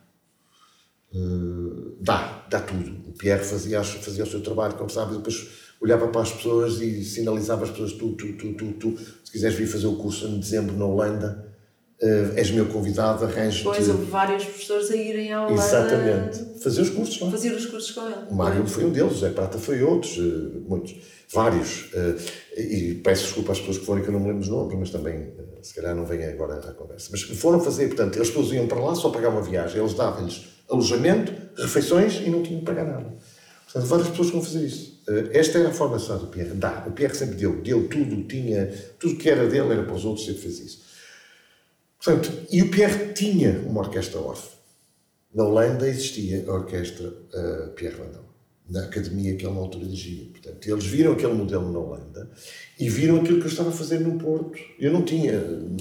[1.14, 3.10] Uh, dá, dá tudo.
[3.10, 5.48] O Pierre fazia, fazia o seu trabalho, conversava e depois
[5.82, 9.58] olhava para as pessoas e sinalizava às pessoas: tu, tu, tu, tu, tu, se quiseres
[9.58, 11.47] vir fazer o curso em dezembro na Holanda,
[12.00, 13.64] Uh, és meu convidado, arranjo-te.
[13.64, 16.62] Pois, houve vários professores a irem ao Exatamente.
[16.62, 17.32] Fazer os cursos lá.
[17.32, 18.16] Fazer os cursos com ele.
[18.30, 20.96] O Mário foi um deles, o Zé Prata foi outros, uh, muitos,
[21.34, 21.92] vários.
[21.94, 22.16] Uh,
[22.56, 24.90] e peço desculpa às pessoas que foram, que eu não me lembro os nomes, mas
[24.92, 25.34] também,
[25.64, 27.10] se calhar, não vem agora à conversa.
[27.12, 30.46] Mas foram fazer, portanto, eles todos iam para lá, só pagavam a viagem, eles davam-lhes
[30.70, 33.12] alojamento, refeições e não tinham que pagar nada.
[33.66, 35.02] Portanto, várias pessoas vão fazer isso.
[35.34, 36.52] esta era a formação do Pierre.
[36.54, 36.86] Dá.
[36.86, 40.28] O Pierre sempre deu, deu tudo, tinha, tudo que era dele era para os outros,
[40.28, 40.87] sempre fez isso.
[42.04, 44.50] Portanto, e o Pierre tinha uma orquestra off.
[45.34, 48.26] Na Holanda existia a orquestra uh, Pierre Vandal,
[48.70, 50.26] na academia que ele na altura dirigia.
[50.32, 52.32] Portanto, eles viram aquele modelo na Holanda
[52.80, 54.58] e viram aquilo que eu estava a fazer no Porto.
[54.80, 55.34] Eu não tinha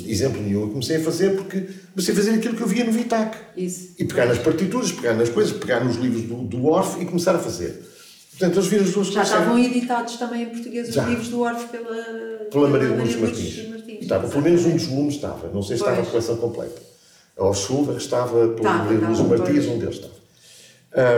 [0.06, 0.62] exemplo nenhum.
[0.62, 3.36] Eu comecei a fazer porque comecei a fazer aquilo que eu via no Vitac.
[3.56, 3.94] Isso.
[3.98, 7.34] E pegar nas partituras, pegar nas coisas, pegar nos livros do, do Orff e começar
[7.34, 7.82] a fazer.
[8.30, 11.06] Portanto, eles viram as duas Já estavam editados também em português os Já.
[11.06, 13.56] livros do Orff pela, pela, pela Maria Lourdes Martins.
[13.56, 13.75] Martins.
[14.06, 16.80] Estava, pelo menos um dos volumes estava, não sei se estava a coleção completa.
[17.38, 20.14] A Schulder estava, pelo tá, Maria Lourdes Martins, um deles estava.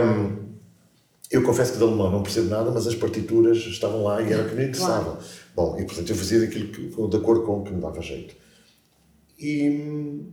[0.05, 0.49] Um,
[1.29, 4.43] eu confesso que de alemão não percebo nada, mas as partituras estavam lá e era
[4.43, 5.11] o que me interessava.
[5.11, 5.19] Claro.
[5.55, 8.35] Bom, e portanto eu fazia aquilo que, de acordo com o que me dava jeito.
[9.37, 10.25] E,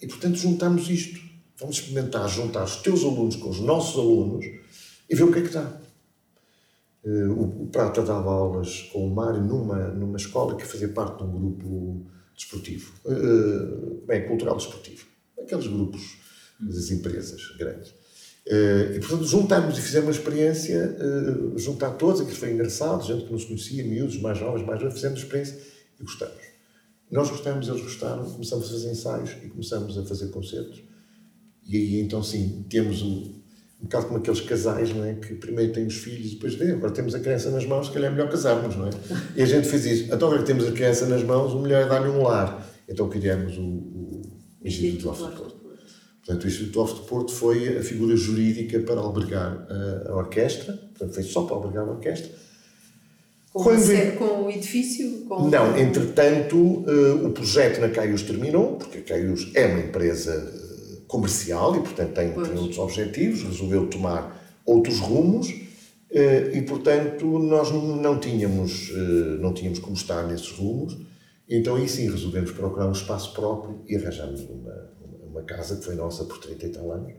[0.00, 1.20] e portanto juntámos isto.
[1.58, 4.44] Vamos experimentar juntar os teus alunos com os nossos alunos
[5.10, 5.70] e ver o que é que dá.
[7.04, 11.24] Eh, o, Prata dava aulas com o Mário numa, numa escola que fazia parte de
[11.24, 12.06] um grupo
[12.36, 15.04] desportivo, uh, bem, cultural desportivo,
[15.40, 16.18] aqueles grupos
[16.60, 17.90] das empresas grandes.
[18.46, 20.96] Uh, e, portanto, juntámos e fizemos uma experiência,
[21.56, 25.18] juntar todos, aquilo foi engraçado, gente que nos conhecia, miúdos, mais jovens, mais jovens, fizemos
[25.20, 25.58] experiência
[25.98, 26.48] e gostamos.
[27.10, 30.82] Nós gostamos, eles gostaram, começamos a fazer ensaios e começamos a fazer concertos.
[31.66, 33.37] E aí, então, sim, temos o,
[33.80, 35.14] um bocado como aqueles casais, não é?
[35.14, 37.92] Que primeiro têm os filhos e depois vê, agora temos a criança nas mãos, se
[37.92, 38.90] calhar é melhor casarmos, não é?
[39.36, 40.04] E a gente fez isso.
[40.04, 42.66] Então, agora que temos a criança nas mãos, o melhor é dar-lhe um lar.
[42.88, 44.22] Então criamos o, o
[44.64, 45.58] Instituto Off de Porto.
[46.24, 50.72] Portanto, o Instituto Off de Porto foi a figura jurídica para albergar a, a orquestra,
[50.72, 52.30] portanto, foi só para albergar a orquestra.
[53.52, 54.18] Com, Quando...
[54.18, 55.24] com o edifício?
[55.26, 55.48] Com...
[55.48, 60.67] Não, entretanto, uh, o projeto na Caius terminou, porque a Caius é uma empresa
[61.08, 67.72] comercial e, portanto, tem, tem, outros objetivos, resolveu tomar outros rumos uh, e, portanto, nós
[67.72, 68.92] não tínhamos,
[69.40, 70.96] não tínhamos como estar nesses rumos.
[71.48, 74.90] Então, aí sim, resolvemos procurar um espaço próprio e arranjamos uma,
[75.26, 77.14] uma casa que foi nossa por 30 e tal anos,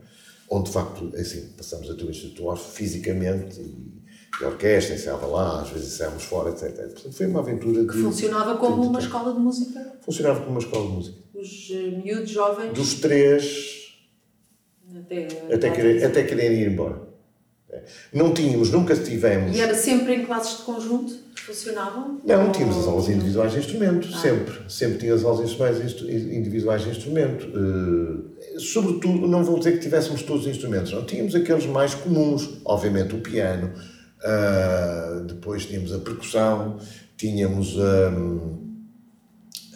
[0.48, 4.00] onde, de facto, assim, passamos a ter o Instituto fisicamente e
[4.38, 6.74] de orquestra, ensaiava lá, às vezes ensaiámos fora, etc.
[6.92, 9.98] Portanto, foi uma aventura que de, funcionava como uma escola de música?
[10.02, 11.18] Funcionava como uma escola de música.
[11.34, 12.72] Os uh, miúdos jovens?
[12.72, 13.79] Dos três
[15.10, 17.10] até, até, querer, até quererem ir embora.
[18.12, 19.56] Não tínhamos, nunca tivemos.
[19.56, 22.20] E era sempre em classes de conjunto que funcionavam?
[22.24, 22.52] Não, Ou...
[22.52, 24.18] tínhamos as aulas individuais de instrumento, ah.
[24.18, 24.54] sempre.
[24.68, 25.50] Sempre tinha as aulas
[26.10, 27.46] individuais de instrumento.
[27.46, 31.04] Uh, sobretudo, não vou dizer que tivéssemos todos os instrumentos, não.
[31.04, 33.72] Tínhamos aqueles mais comuns, obviamente o piano,
[34.20, 36.78] Uh, depois tínhamos a percussão,
[37.16, 38.58] tínhamos, um,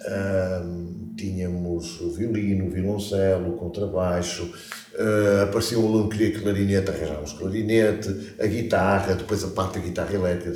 [0.07, 8.45] um, tínhamos violino, violoncelo, contrabaixo, uh, apareceu um aluno que queria clarinete, arranjámos clarinete, a
[8.45, 10.51] guitarra, depois a parte da guitarra elétrica,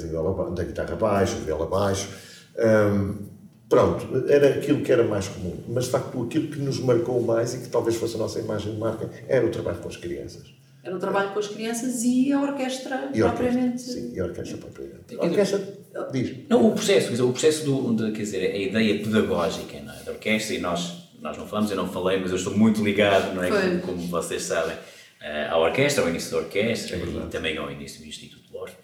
[0.56, 2.10] da guitarra baixo, viola baixo.
[2.58, 3.30] Um,
[3.69, 5.56] pronto, era aquilo que era mais comum.
[5.67, 8.74] Mas, de facto, aquilo que nos marcou mais e que talvez fosse a nossa imagem
[8.74, 10.59] de marca era o trabalho com as crianças.
[10.84, 13.84] Era o trabalho com as crianças e a orquestra e propriamente.
[13.84, 15.15] Orquestra, sim, e a orquestra propriamente.
[15.18, 15.80] A orquestra
[16.12, 16.38] diz.
[16.48, 20.04] Não, o processo, dizer, o processo do, de, quer dizer, a ideia pedagógica não é?
[20.04, 23.36] da orquestra, e nós, nós não falamos, eu não falei, mas eu estou muito ligado,
[23.36, 23.50] não é?
[23.50, 24.78] Como, como, vocês sabem,
[25.22, 28.76] eh, à orquestra, ao início da orquestra é e também ao início do Instituto Lorde.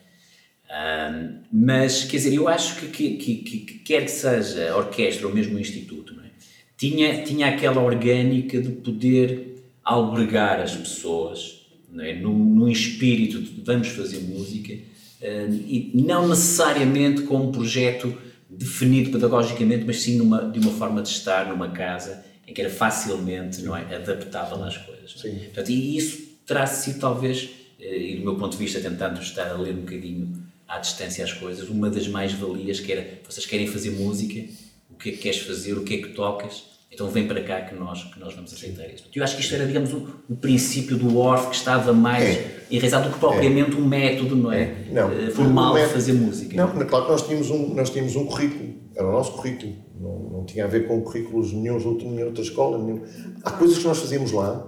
[0.70, 5.28] Um, mas, quer dizer, eu acho que, que, que, que, quer que seja a orquestra
[5.28, 6.30] ou mesmo o Instituto, não é?
[6.78, 11.55] tinha, tinha aquela orgânica de poder albergar as pessoas
[12.04, 12.14] é?
[12.14, 18.16] num, espírito de vamos fazer música uh, e não necessariamente com um projeto
[18.50, 22.70] definido pedagogicamente, mas sim numa, de uma forma de estar numa casa em que era
[22.70, 25.16] facilmente não é, adaptável às coisas.
[25.26, 25.30] É?
[25.46, 27.44] Portanto, e isso terá sido talvez,
[27.80, 31.24] uh, e do meu ponto de vista tentando estar a ler um bocadinho à distância
[31.24, 34.44] as coisas, uma das mais-valias que era, vocês querem fazer música,
[34.90, 37.62] o que é que queres fazer, o que é que tocas, então vem para cá
[37.62, 39.04] que nós, que nós vamos aceitar isso.
[39.14, 42.66] Eu acho que isto era, digamos, o, o princípio do ORF que estava mais é.
[42.72, 43.80] enraizado do que propriamente é.
[43.80, 44.62] um método, não é?
[44.62, 44.88] é.
[44.92, 46.56] Não, uh, formal método, de fazer música.
[46.56, 50.20] Não, claro que nós tínhamos um, nós tínhamos um currículo, era o nosso currículo, não,
[50.20, 52.82] não tinha a ver com currículos de nenhum outro, nenhuma outra escola.
[52.82, 53.02] Nenhum.
[53.44, 54.66] Há coisas que nós fazíamos lá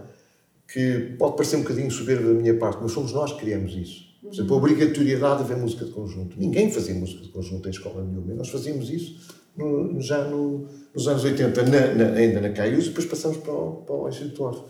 [0.71, 4.05] que pode parecer um bocadinho soberbo da minha parte, mas somos nós que criamos isso.
[4.21, 6.37] Por exemplo, a obrigatoriedade de haver música de conjunto.
[6.37, 8.33] Ninguém fazia música de conjunto em escola nenhuma.
[8.33, 9.15] Nós fazíamos isso
[9.57, 13.53] no, já no, nos anos 80, na, na, ainda na CAIUS, e depois passamos para
[13.53, 14.61] o, para o Instituto Orfe.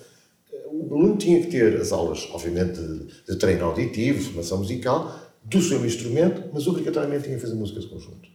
[0.70, 5.62] O aluno tinha que ter as aulas, obviamente, de, de treino auditivo, formação musical, do
[5.62, 8.28] seu instrumento, mas obrigatoriamente tinha que fazer música de conjunto.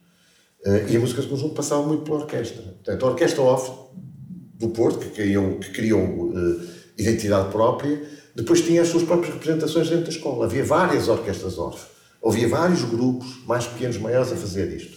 [0.65, 2.63] Uh, e a música de conjunto passava muito pela orquestra.
[2.63, 3.71] Portanto, a Orquestra Off
[4.55, 6.61] do Porto, que criou, que criou uh,
[6.97, 8.03] identidade própria,
[8.35, 10.47] depois tinha as suas próprias representações dentro da escola.
[10.47, 11.85] Havia várias orquestras Orff.
[12.25, 14.97] Havia vários grupos, mais pequenos, maiores, a fazer isto.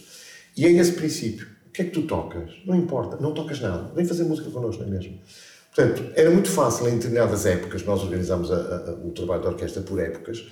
[0.56, 1.55] E é esse princípio.
[1.76, 2.50] O que é que tu tocas?
[2.64, 3.92] Não importa, não tocas nada.
[3.94, 5.20] Vem fazer música connosco, não é mesmo?
[5.74, 10.42] Portanto, era muito fácil em determinadas épocas, nós organizámos o trabalho da orquestra por épocas,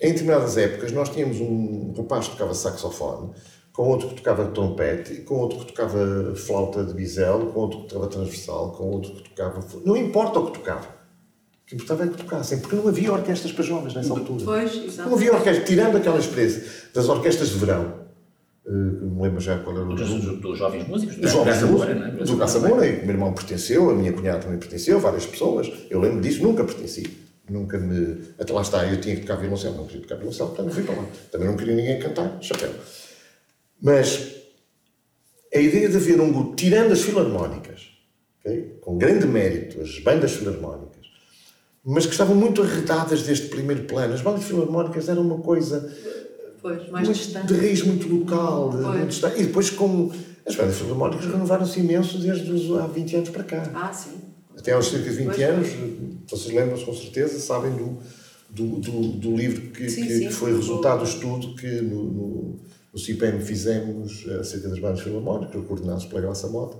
[0.00, 3.32] em determinadas épocas nós tínhamos um rapaz que tocava saxofone,
[3.70, 7.88] com outro que tocava trompete, com outro que tocava flauta de bisel, com outro que
[7.88, 9.62] tocava transversal, com outro que tocava...
[9.84, 10.86] Não importa o que tocava.
[10.86, 14.42] O que importava é que tocassem, porque não havia orquestras para jovens nessa altura.
[14.42, 14.98] Pois, exatamente.
[15.00, 18.00] Não havia orquestras, tirando aquela experiência das orquestras de verão,
[18.64, 22.20] não me lembro já qual era o dos, dos, dos jovens músicos, dos jovens músicos,
[22.20, 22.24] é?
[22.24, 25.70] do Caça Moura, e o meu irmão pertenceu, a minha cunhada também pertenceu, várias pessoas.
[25.90, 27.22] Eu lembro disso, nunca pertenci.
[27.50, 28.18] Nunca me.
[28.38, 30.84] Até lá está, eu tinha que tocar violoncelo, não queria tocar violoncelo, portanto não fui
[30.84, 31.06] para lá.
[31.30, 32.70] Também não queria ninguém cantar, chapéu.
[33.82, 34.36] Mas
[35.52, 37.88] a ideia de haver um grupo, tirando as filarmónicas,
[38.40, 38.78] okay?
[38.80, 41.02] com grande mérito, as bandas filarmónicas,
[41.84, 44.14] mas que estavam muito arredadas deste primeiro plano.
[44.14, 45.92] As bandas filarmónicas eram uma coisa
[46.62, 47.46] Pois, mais muito, distante.
[47.48, 49.40] De raiz muito local, muito distante.
[49.40, 50.12] E depois com
[50.46, 53.70] as bandas filarmónicas renovaram-se imenso desde os, há 20 anos para cá.
[53.74, 54.20] Ah, sim.
[54.56, 55.68] Até aos cerca de 20 pois, anos,
[56.30, 57.98] vocês lembram-se com certeza, sabem do,
[58.48, 62.04] do, do, do livro que, sim, que, sim, que foi resultado do estudo que no,
[62.04, 62.60] no,
[62.92, 66.78] no CIPEM fizemos acerca das bandas filarmónicas, coordenados pela Graça Mota,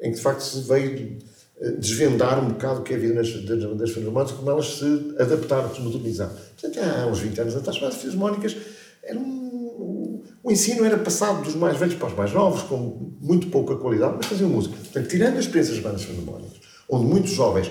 [0.00, 1.18] em que de facto se veio
[1.60, 4.66] eh, desvendar um bocado o que é a vida nas, das bandas filarmónicas, como elas
[4.66, 6.32] se adaptaram, se modernizaram.
[6.60, 8.56] Portanto, há uns 20 anos atrás, as bandas filarmónicas
[9.02, 13.48] era um, o ensino era passado dos mais velhos para os mais novos, com muito
[13.48, 14.76] pouca qualidade, mas faziam música.
[14.76, 17.70] Portanto, tirando a experiência das bandas filarmónicas, onde muitos jovens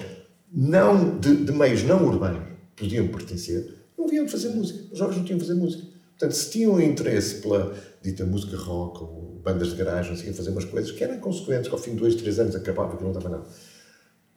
[0.51, 2.43] não, de, de, meios não urbanos
[2.75, 4.79] podiam pertencer, não vinham fazer música.
[4.91, 5.83] Os jovens não tinham fazer música.
[6.09, 10.65] Portanto, se tinham interesse pela dita música rock ou bandas de garagem, sei, fazer umas
[10.65, 13.29] coisas que eram consequentes, que ao fim de dois, três anos acabava que não dava
[13.29, 13.43] nada.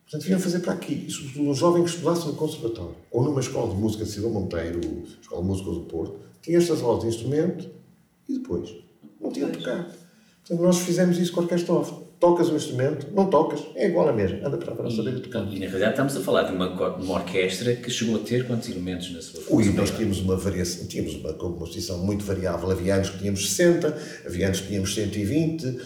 [0.02, 1.04] Portanto, vinham fazer para aqui.
[1.06, 4.28] E, sobretudo, um jovem que estudasse no conservatório ou numa escola de música de Silva
[4.28, 4.80] Monteiro,
[5.20, 7.70] Escola de Música do Porto, tinha estas aulas de instrumento
[8.28, 8.74] e depois
[9.20, 9.90] não tinha tocar.
[10.40, 14.06] Portanto, nós fizemos isso com a orquestra off tocas o instrumento, não tocas, é igual
[14.06, 15.40] a mesma, anda para, para saber tocar.
[15.50, 18.68] E na realidade estamos a falar de uma, uma orquestra que chegou a ter quantos
[18.68, 23.08] elementos na sua Ui, nós tínhamos uma variação, tínhamos uma composição muito variável, havia anos
[23.08, 25.78] que tínhamos 60, havia anos que tínhamos 120, uh,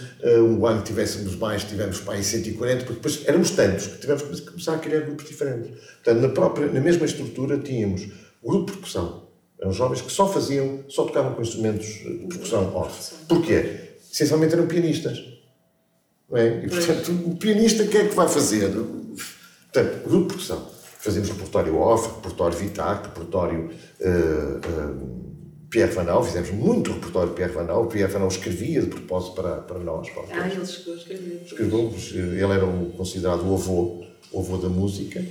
[0.42, 4.22] um ano que tivéssemos mais, tivemos para aí 140, porque depois éramos tantos que tivemos
[4.22, 5.70] que começar a criar grupos diferentes.
[6.02, 8.08] Portanto, na, própria, na mesma estrutura tínhamos
[8.42, 9.23] o grupo de percussão,
[9.60, 13.14] eram jovens que só faziam, só tocavam com instrumentos de percussão off.
[13.28, 13.94] Porquê?
[14.10, 15.34] Essencialmente eram pianistas
[16.32, 16.64] é?
[16.64, 18.70] E, portanto, o pianista o que é que vai fazer?
[18.70, 20.74] Portanto, grupo de percussão.
[20.98, 25.24] Fazemos repertório off, repertório Vitac, repertório uh, uh,
[25.68, 27.84] Pierre Vanal, fizemos muito repertório de Pierre Vanal.
[27.84, 30.08] O Pierre Vanal escrevia de propósito para, para nós.
[30.10, 31.42] Para ah, ele chegou a escrever.
[31.44, 35.22] Escreveu, ele era o, considerado o avô, o avô da música.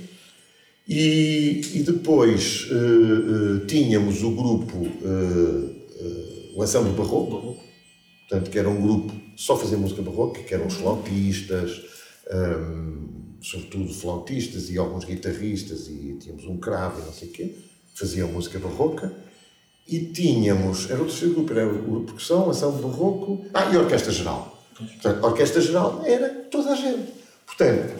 [0.86, 4.86] E, e depois uh, tínhamos o grupo,
[6.54, 7.56] o Ensemble Barroco,
[8.28, 11.82] portanto, que era um grupo só fazer música barroca, que eram os flautistas,
[12.32, 17.54] um, sobretudo flautistas e alguns guitarristas, e tínhamos um cravo e não sei o quê,
[17.94, 19.12] faziam música barroca.
[19.86, 23.80] E tínhamos, era o terceiro grupo, era o grupo percussão, ação barroco, ah, e a
[23.80, 24.64] orquestra geral.
[24.74, 27.12] Portanto, a orquestra geral era toda a gente.
[27.46, 27.94] Portanto,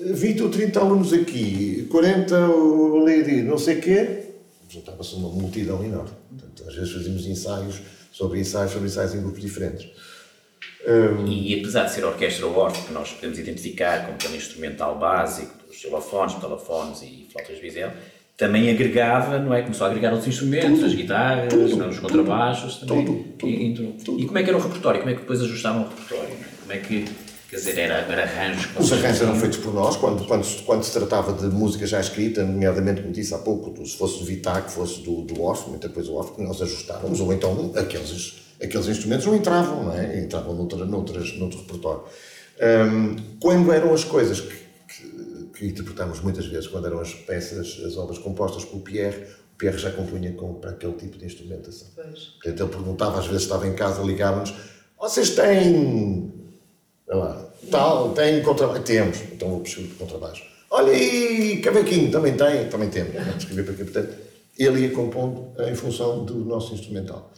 [0.00, 4.24] 20 ou 30 alunos aqui, 40 ali, não sei o quê,
[4.68, 6.10] juntava-se uma multidão enorme.
[6.30, 7.80] Portanto, às vezes fazíamos ensaios
[8.12, 9.88] sobre ensaios sobre ensaios em grupos diferentes.
[10.86, 11.26] Um...
[11.26, 15.52] E apesar de ser a orquestra Orff, que nós podemos identificar como aquele instrumental básico
[15.66, 17.90] dos xilofones, telefones e flautas bisel,
[18.36, 19.62] também agregava, não é?
[19.62, 23.04] Começou a agregar outros instrumentos, tudo, as guitarras, tudo, não, os contrabaixos tudo, também.
[23.38, 25.00] Tudo, e, e, como é que era o repertório?
[25.00, 26.34] Como é que depois ajustavam o repertório?
[26.34, 26.60] É?
[26.60, 27.04] Como é que,
[27.48, 28.68] quer dizer, era, era arranjos?
[28.78, 32.44] Os arranjos eram feitos por nós, quando, quando, quando se tratava de música já escrita,
[32.44, 36.08] nomeadamente, como disse há pouco, se fosse do Vitac, fosse do, do Orff, muita coisa
[36.08, 40.20] do Orff, nós ajustávamos, ou então aqueles aqueles instrumentos não entravam, não é?
[40.20, 42.04] Entravam noutra, noutras, noutro repertório.
[42.60, 44.56] Um, quando eram as coisas que,
[44.88, 49.24] que, que, interpretamos muitas vezes, quando eram as peças, as obras compostas pelo Pierre,
[49.54, 51.88] o Pierre já compunha com, para aquele tipo de instrumentação.
[51.94, 52.24] Pois.
[52.42, 54.54] Portanto, ele perguntava, às vezes estava em casa, ligava-nos,
[54.98, 56.32] vocês têm,
[57.14, 58.82] lá, tal, têm contrabaixo?
[58.82, 60.42] Temos, então vou pesquisar de contrabaixo.
[60.70, 63.14] Olha aí, cavaquinho, também tem, também temos.
[63.38, 64.16] Escrever para aqui, portanto,
[64.58, 67.32] ele ia compondo em função do nosso instrumental.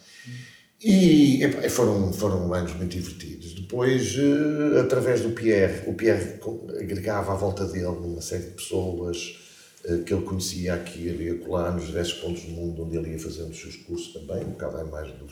[0.83, 3.53] E foram, foram anos muito divertidos.
[3.53, 6.39] Depois, uh, através do Pierre, o Pierre
[6.81, 9.37] agregava à volta dele uma série de pessoas
[9.85, 13.11] uh, que ele conhecia aqui, ali e acolá, nos diversos pontos do mundo onde ele
[13.11, 15.29] ia fazendo os seus cursos também, um bocado imagem do.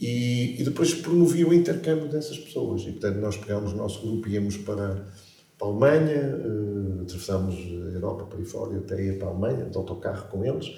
[0.00, 2.82] E, e, depois promovia o intercâmbio dessas pessoas.
[2.82, 5.06] E, portanto, nós pegámos o nosso grupo e íamos para,
[5.58, 9.64] para a Alemanha, uh, atravessámos a Europa para aí fora, até ia para a Alemanha,
[9.64, 10.68] de autocarro com eles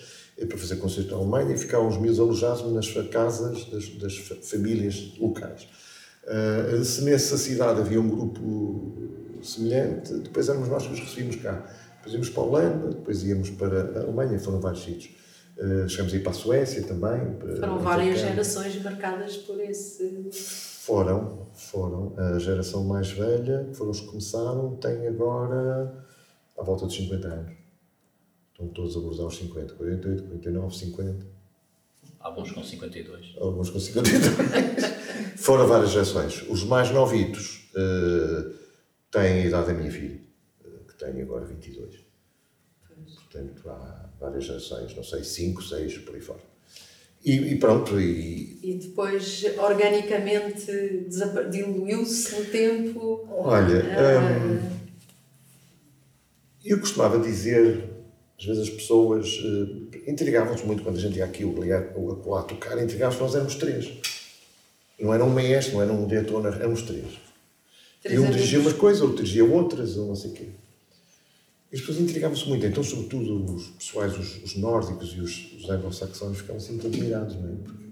[0.46, 5.12] para fazer concerto na Alemanha e ficavam os meus alojados nas casas das, das famílias
[5.18, 5.68] locais.
[6.24, 8.92] Uh, se nessa cidade havia um grupo
[9.42, 11.66] semelhante, depois éramos nós que os recebíamos cá.
[11.96, 15.19] Depois íamos para a Holanda, depois íamos para a Alemanha, foram vários sítios.
[15.60, 17.38] Uh, chegamos a ir para a Suécia também.
[17.58, 20.30] Foram várias gerações marcadas por esse.
[20.32, 22.14] Foram, foram.
[22.16, 26.02] A geração mais velha, foram os que começaram, tem agora
[26.56, 27.52] à volta dos 50 anos.
[28.52, 31.26] Estão todos a abordar os 50, 48, 49, 50.
[32.20, 33.34] Alguns com 52.
[33.38, 34.84] Alguns com 52.
[35.36, 36.42] Foram várias gerações.
[36.48, 38.54] Os mais novitos uh,
[39.10, 40.20] têm a idade da minha filha,
[40.88, 42.04] que tem agora 22.
[42.86, 43.14] Pois.
[43.14, 46.50] Portanto, há várias gerações, não sei, 5, 6, por aí fora.
[47.24, 48.00] E, e, pronto.
[48.00, 51.06] E, e depois, organicamente,
[51.50, 53.26] diluiu-se no tempo.
[53.30, 54.54] Olha, uh...
[54.54, 54.80] um,
[56.64, 57.90] eu costumava dizer
[58.40, 62.82] às vezes as pessoas uh, intrigavam-se muito quando a gente ia aqui o a tocar,
[62.82, 63.92] intrigavam-se, nós éramos três.
[64.98, 67.04] Não era um maestro, não era um diretor, éramos três.
[68.02, 70.48] três e um dirigia umas coisas, outro dirigia outras, ou não sei o quê.
[71.72, 75.70] E as pessoas intrigavam-se muito, então, sobretudo os pessoais, os, os nórdicos e os, os
[75.70, 77.52] anglo-saxónicos ficavam sempre admirados, não é?
[77.62, 77.84] Porque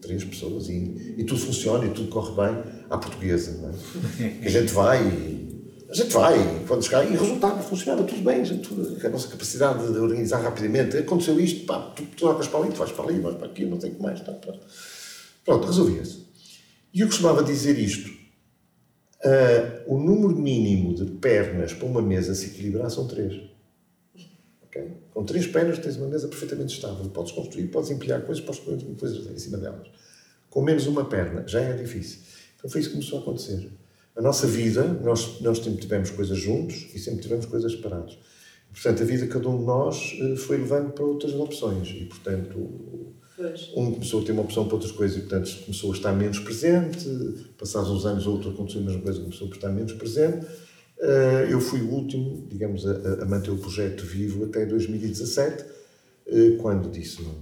[0.00, 4.38] três pessoas e, e tudo funciona e tudo corre bem à portuguesa, não é?
[4.46, 5.48] A gente vai e
[5.90, 8.68] a gente vai, quando chegar, e o resultado funcionava tudo bem, a, gente,
[9.06, 12.76] a nossa capacidade de organizar rapidamente, aconteceu isto, pá, tu, tu trocas para ali, tu
[12.76, 14.52] vais para ali, vais para aqui, não sei o que mais, tá, tá.
[15.46, 16.26] pronto, resolvia-se.
[16.92, 18.10] E eu costumava dizer isto,
[19.24, 23.40] uh, o número mínimo de pernas para uma mesa se equilibrar são três.
[24.64, 24.92] Okay?
[25.10, 27.08] Com três pernas tens uma mesa perfeitamente estável.
[27.10, 29.88] Podes construir, podes empilhar coisas, podes pôr coisas em cima delas.
[30.50, 32.20] Com menos uma perna já é difícil.
[32.56, 33.70] Então foi isso que começou a acontecer.
[34.16, 38.18] A nossa vida, nós, nós sempre tivemos coisas juntos e sempre tivemos coisas separados.
[38.72, 42.04] Portanto, a vida de cada um de nós eh, foi levando para outras opções e,
[42.04, 43.70] portanto, Pois.
[43.76, 46.40] Um começou a ter uma opção para outras coisas e, portanto, começou a estar menos
[46.40, 47.08] presente.
[47.56, 50.44] Passados uns anos, outro aconteceu a mesma coisa, começou a estar menos presente.
[51.00, 55.64] Eh, eu fui o último, digamos, a, a manter o projeto vivo até 2017,
[56.26, 57.36] eh, quando disse: não,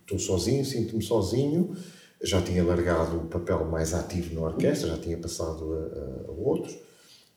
[0.00, 1.76] estou sozinho, sinto-me sozinho.
[2.20, 6.32] Já tinha largado o papel mais ativo na orquestra, já tinha passado a, a, a
[6.32, 6.76] outros.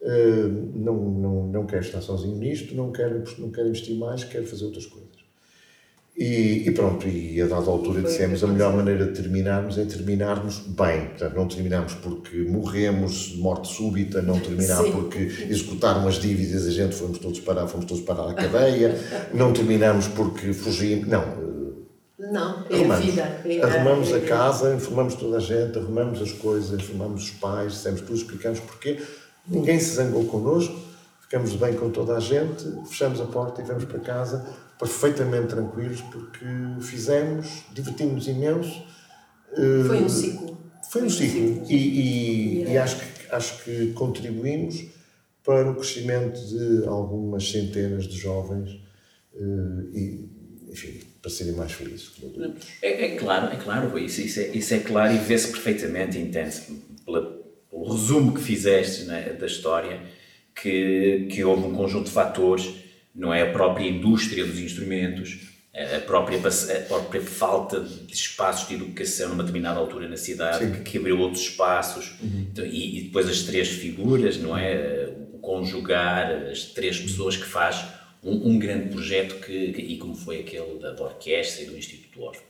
[0.01, 4.45] Uh, não, não, não quero estar sozinho nisto, não quero, não quero investir mais, quero
[4.45, 5.04] fazer outras coisas.
[6.17, 10.59] E, e, pronto, e a dada altura dissemos a melhor maneira de terminarmos é terminarmos
[10.59, 11.07] bem.
[11.07, 14.93] Portanto, não terminamos porque morremos de morte súbita, não terminar Sim.
[14.93, 18.97] porque executaram as dívidas, a gente fomos todos parar, fomos todos parar a cadeia,
[19.33, 21.09] não terminamos porque fugimos.
[21.09, 21.43] Não.
[22.17, 22.91] Não, é arrumamos.
[22.93, 23.41] a vida.
[23.45, 27.73] É arrumamos a, a casa, informamos toda a gente, arrumamos as coisas, informamos os pais,
[27.73, 29.01] dissemos tudo, explicamos porquê.
[29.45, 30.79] Ninguém se zangou connosco,
[31.19, 34.45] ficamos bem com toda a gente, fechamos a porta e vamos para casa
[34.79, 36.45] perfeitamente tranquilos porque
[36.81, 38.83] fizemos, divertimos-nos imenso.
[39.87, 40.57] Foi um ciclo.
[40.89, 41.63] Foi um ciclo.
[41.69, 44.85] E, e, e, acho, que, acho que contribuímos
[45.43, 48.79] para o crescimento de algumas centenas de jovens
[49.35, 49.39] eh,
[49.93, 50.29] e,
[50.71, 52.11] enfim, para serem mais felizes.
[52.81, 56.73] É, é, claro, é claro, isso, isso, é, isso é claro e vê-se perfeitamente, entende-se,
[57.05, 57.45] pelo
[57.87, 60.01] resumo que fizeste né, da história,
[60.55, 62.73] que, que houve um conjunto de fatores
[63.15, 68.75] não é a própria indústria dos instrumentos, a própria, a própria falta de espaços de
[68.75, 72.47] educação numa determinada altura na cidade, que, que, abriu outros espaços, uhum.
[72.49, 75.09] então, e, e, depois as três figuras, não é?
[75.33, 77.85] O conjugar as três pessoas que faz
[78.23, 81.77] um, um grande projeto que, que, e como foi aquele da, da orquestra e do
[81.77, 82.41] Instituto Orff.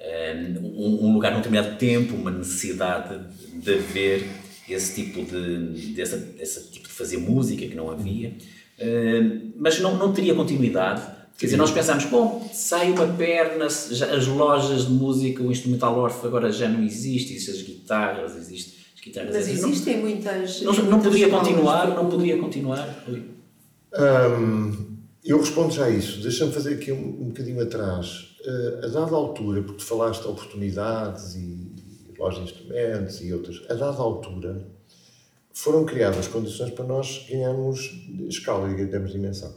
[0.00, 4.24] Um, um, lugar num determinado tempo, uma necessidade de, de haver
[4.68, 8.32] esse tipo de, dessa, desse tipo de fazer música que não havia.
[8.80, 11.02] Uh, mas não, não teria continuidade.
[11.38, 15.96] Quer dizer, nós pensámos, bom, sai uma perna, já, as lojas de música, o instrumental
[15.96, 19.34] Orff agora já não existe, existem as guitarras, existem as guitarras.
[19.34, 20.62] Mas existem não, muitas.
[20.62, 23.04] Não, não poderia continuar, não poderia continuar.
[23.08, 26.20] Um, eu respondo já a isso.
[26.20, 28.36] Deixa-me fazer aqui um, um bocadinho atrás.
[28.44, 31.68] Uh, a dada altura, porque tu falaste de oportunidades e
[32.18, 34.66] lojas de instrumentos e outras, a dada altura
[35.58, 37.90] foram criadas condições para nós ganharmos
[38.28, 39.52] escala e ganharmos dimensão.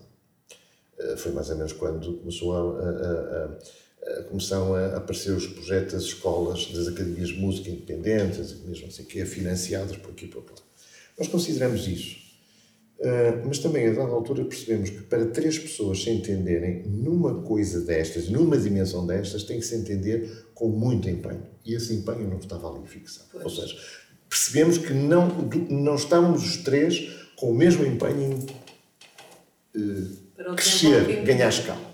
[0.97, 5.93] Eh, foi mais ou menos quando começou a, a, a, começaram a aparecer os projetos
[5.93, 10.27] das escolas, das academias de música independentes, mesmo assim, que é financiadas por aqui e
[10.27, 10.57] por lá.
[11.19, 12.19] Nós consideramos isso.
[12.97, 17.81] Uh, mas também, a dada altura, percebemos que para três pessoas se entenderem numa coisa
[17.81, 21.43] destas, numa dimensão destas, tem que se entender com muito empenho.
[21.65, 23.27] E esse empenho não estava ali fixado.
[23.31, 23.43] Pois.
[23.43, 23.75] Ou seja,
[24.32, 25.27] percebemos que não,
[25.69, 28.47] não estávamos os três com o mesmo empenho
[29.75, 31.91] em uh, crescer, ganhar escala.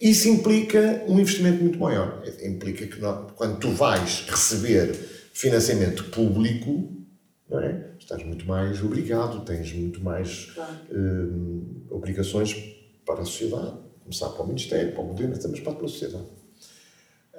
[0.00, 2.22] Isso implica um investimento muito maior.
[2.42, 4.94] Implica que não, quando tu vais receber
[5.34, 6.90] financiamento público,
[7.50, 7.90] não é?
[7.98, 10.72] estás muito mais obrigado, tens muito mais claro.
[10.90, 12.56] uh, obrigações
[13.04, 16.24] para a sociedade, começar para o Ministério, para o governo, mas para a sociedade.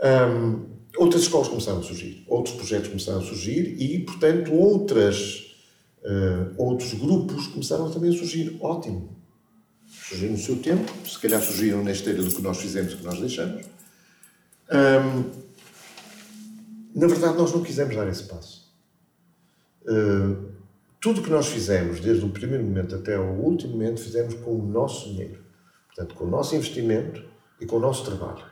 [0.04, 5.56] Um, outras escolas começaram a surgir, outros projetos começaram a surgir e, portanto, outras,
[6.04, 8.58] uh, outros grupos começaram também a surgir.
[8.62, 9.18] Ótimo.
[9.88, 13.04] Surgiram no seu tempo, se calhar surgiram na esteira do que nós fizemos e que
[13.04, 13.66] nós deixamos.
[14.72, 15.50] Um,
[16.96, 18.72] na verdade, nós não quisemos dar esse passo.
[19.84, 20.50] Uh,
[21.00, 24.60] tudo o que nós fizemos, desde o primeiro momento até o último momento, fizemos com
[24.60, 25.44] o nosso dinheiro.
[25.88, 27.24] Portanto, com o nosso investimento
[27.60, 28.44] e com o nosso trabalho.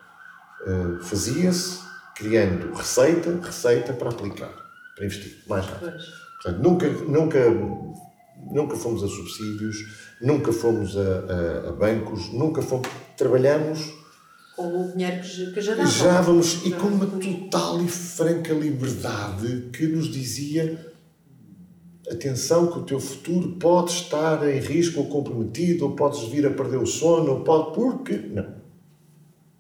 [0.65, 1.86] Uh, Fazia-se
[2.18, 4.51] criando receita, receita para aplicar,
[4.95, 5.93] para investir mais rápido.
[6.41, 7.39] Portanto, nunca, nunca,
[8.51, 9.78] nunca fomos a subsídios,
[10.22, 12.88] nunca fomos a, a, a bancos, nunca fomos.
[13.15, 13.93] Trabalhamos.
[14.55, 15.93] Com o dinheiro que, que já dávamos.
[15.93, 20.93] Já vamos, e com uma total e franca liberdade que nos dizia
[22.09, 26.49] atenção que o teu futuro pode estar em risco ou comprometido, ou podes vir a
[26.49, 27.76] perder o sono, ou pode...
[27.76, 28.13] Porque...
[28.13, 28.57] Não.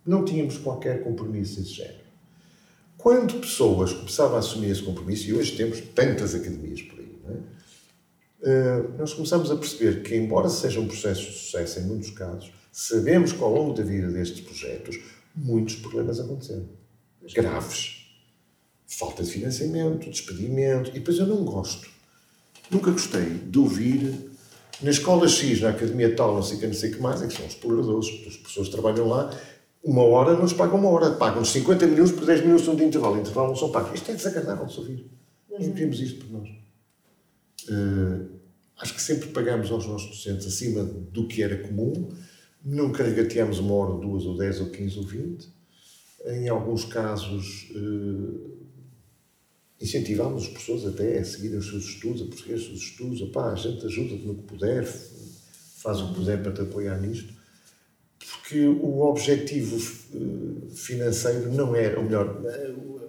[0.05, 2.06] Não tínhamos qualquer compromisso desse género.
[2.97, 8.47] Quando pessoas começavam a assumir esse compromisso, e hoje temos tantas academias por aí, é?
[8.49, 12.51] uh, nós começamos a perceber que, embora seja um processo de sucesso em muitos casos,
[12.71, 14.99] sabemos que ao longo da vida destes projetos
[15.35, 16.67] muitos problemas aconteceram.
[17.33, 17.97] Graves.
[18.87, 20.89] Falta de financiamento, despedimento.
[20.91, 21.87] E depois eu não gosto.
[22.71, 24.31] Nunca gostei de ouvir
[24.81, 27.33] Na escola X, na academia tal, não sei que, não sei que mais, é que
[27.33, 28.07] são exploradores.
[28.27, 29.35] As pessoas trabalham lá,
[29.87, 33.17] uma hora não nos pagam uma hora, pagam-nos 50 minutos por 10 minutos de intervalo.
[33.17, 33.93] intervalo não são pagos.
[33.93, 35.05] Isto é desagradável de ouvir.
[35.49, 36.49] Nós não queremos isto por nós.
[37.69, 38.27] Uh,
[38.77, 42.09] acho que sempre pagamos aos nossos docentes acima do que era comum,
[42.65, 45.47] não carregateamos uma hora, duas, ou dez, ou quinze, ou vinte.
[46.25, 48.57] Em alguns casos, uh,
[49.79, 53.21] incentivamos as pessoas até a seguirem os seus estudos, a prosseguir os seus estudos.
[53.21, 57.36] Opá, a gente ajuda-te no que puder, faz o que puder para te apoiar nisto.
[58.47, 62.33] Porque o objetivo eh, financeiro não era, ou melhor,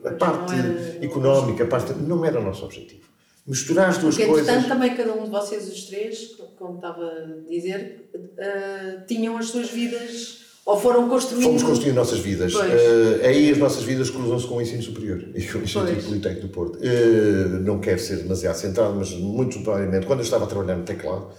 [0.05, 0.55] a parte
[1.01, 3.03] económica, a parte, não era o nosso objetivo.
[3.47, 4.49] Misturar as duas Porque, coisas.
[4.49, 9.47] Portanto, também cada um de vocês, os três, como estava a dizer, uh, tinham as
[9.47, 11.45] suas vidas ou foram construindo.
[11.45, 12.53] Fomos construindo nossas vidas.
[12.53, 16.49] Uh, aí as nossas vidas cruzam-se com o ensino superior e com o Instituto Politécnico
[16.49, 16.79] do Porto.
[16.81, 20.85] Uh, não quero ser demasiado centrado, mas muito provavelmente, quando eu estava a trabalhar no
[20.85, 21.31] teclado,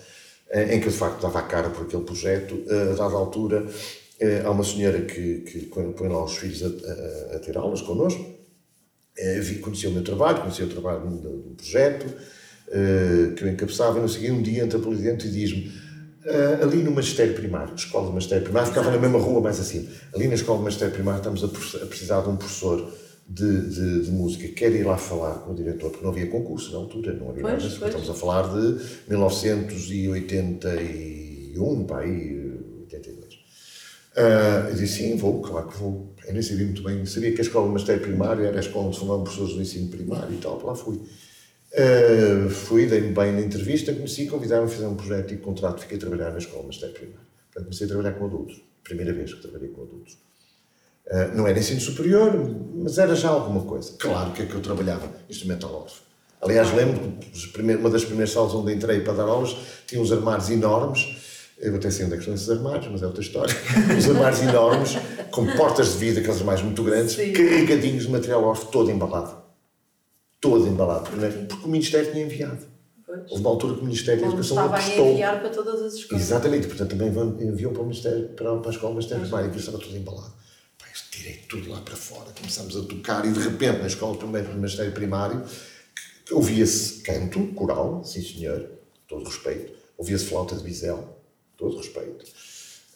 [0.52, 3.68] em que eu de facto dava a cara por aquele projeto, a dada altura,
[4.44, 8.26] há uma senhora que, que põe lá os filhos a, a, a ter aulas connosco,
[9.62, 12.06] conhecia o meu trabalho, conhecia o trabalho do, do projeto,
[13.36, 15.72] que eu encabeçava, e não seguia um dia entra por dentro e diz-me
[16.62, 19.88] ali no magistério primário, escola de magistério primário, ficava na mesma rua mais acima.
[20.14, 21.48] Ali na escola de magistério primário estamos a,
[21.84, 22.92] a precisar de um professor
[23.30, 24.48] de, de, de, música.
[24.48, 27.44] Quer ir lá falar com o diretor, porque não havia concurso na altura, não havia
[27.44, 27.86] pois, nada.
[27.86, 33.36] Estamos a falar de 1981, pá, aí, 82.
[33.36, 36.16] Uh, eu disse, sim, vou, claro que vou.
[36.26, 38.88] Eu nem sabia muito bem, sabia que a escola de magistério primário era a escola
[38.88, 41.00] onde formavam professores do ensino primário e tal, lá fui.
[41.72, 45.98] Uh, fui, dei-me bem na entrevista, conheci, convidaram-me a fazer um projeto e contrato, fiquei
[45.98, 47.28] a trabalhar na escola, mas até primário.
[47.46, 48.60] Portanto, comecei a trabalhar com adultos.
[48.84, 50.29] Primeira vez que trabalhei com adultos.
[51.08, 52.32] Uh, não era ensino superior,
[52.76, 53.94] mas era já alguma coisa.
[53.98, 56.02] Claro que é que eu trabalhava instrumentalógrafo.
[56.42, 59.56] Aliás, lembro que uma das primeiras salas onde entrei para dar aulas
[59.88, 61.18] tinha uns armários enormes.
[61.58, 63.54] Eu até sei onde é que estão esses armários, mas é outra história.
[63.98, 64.98] uns armários enormes,
[65.32, 67.34] com portas de vidro, aqueles armários muito grandes, Sim.
[67.34, 69.40] carregadinhos de material órfão, todo embalado
[70.42, 72.66] todo embalado, porque, porque o Ministério tinha enviado.
[73.06, 73.32] Pois.
[73.32, 76.24] Houve uma altura que o Ministério da Educação estava a enviar para todas as escolas.
[76.24, 77.10] Exatamente, portanto também
[77.48, 80.34] enviam para o Ministério, para, para a escola Ministério Primário, que estava tudo embalado.
[81.20, 84.56] Tirei tudo lá para fora, começamos a tocar e de repente na escola primeiro do
[84.56, 85.44] Ministério Primário
[86.32, 88.70] ouvia-se canto, coral, sim senhor,
[89.06, 91.22] todo respeito, ouvia-se flauta de bisel,
[91.58, 92.26] todo respeito.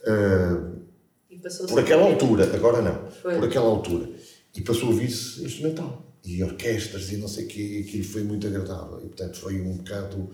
[0.07, 3.35] Uh, por aquela altura, agora não, Foi.
[3.35, 4.09] por aquela altura.
[4.55, 8.47] E passou a ouvir-se instrumental e orquestras e não sei o quê, aquilo foi muito
[8.47, 8.99] agradável.
[9.03, 10.31] E, portanto, foi um bocado.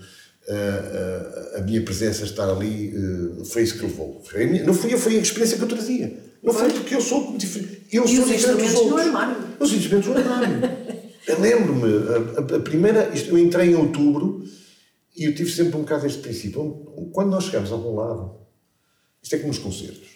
[1.55, 4.21] A minha presença estar ali uh, foi isso que levou.
[4.23, 6.17] Foi minha, não foi, foi a experiência que eu trazia.
[6.41, 7.87] Não foi porque eu sou diferente.
[7.91, 9.37] Eu e sou os instrumentos do armário.
[9.59, 10.61] Os instrumentos do armário.
[11.39, 11.87] Lembro-me,
[12.37, 13.11] a, a, primeira.
[13.27, 14.43] Eu entrei em outubro
[15.15, 16.63] e eu tive sempre um bocado este princípio.
[17.13, 18.35] Quando nós chegamos a algum lado,
[19.21, 20.09] isto é como nos concertos.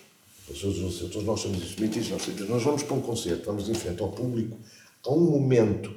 [0.47, 4.57] Todos nós somos instrumentistas, nós, nós vamos para um concerto, vamos em frente ao público
[5.05, 5.93] há um momento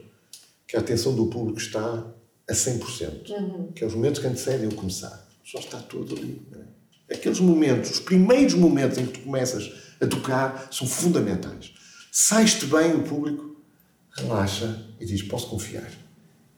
[0.66, 2.05] que a atenção do público está
[2.49, 3.72] a 100%, uhum.
[3.72, 5.26] que é os momentos que antecedem o começar.
[5.44, 6.47] Só está tudo ali.
[7.09, 7.14] É?
[7.14, 11.72] Aqueles momentos, os primeiros momentos em que tu começas a tocar, são fundamentais.
[12.11, 13.57] Sais-te bem, o público
[14.16, 15.90] relaxa e diz: Posso confiar.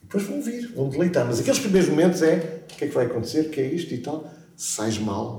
[0.03, 1.27] E depois vão vir, vão deleitar.
[1.27, 3.41] Mas aqueles primeiros momentos é: O que é que vai acontecer?
[3.47, 4.33] O que é isto e tal?
[4.57, 5.39] Sais mal,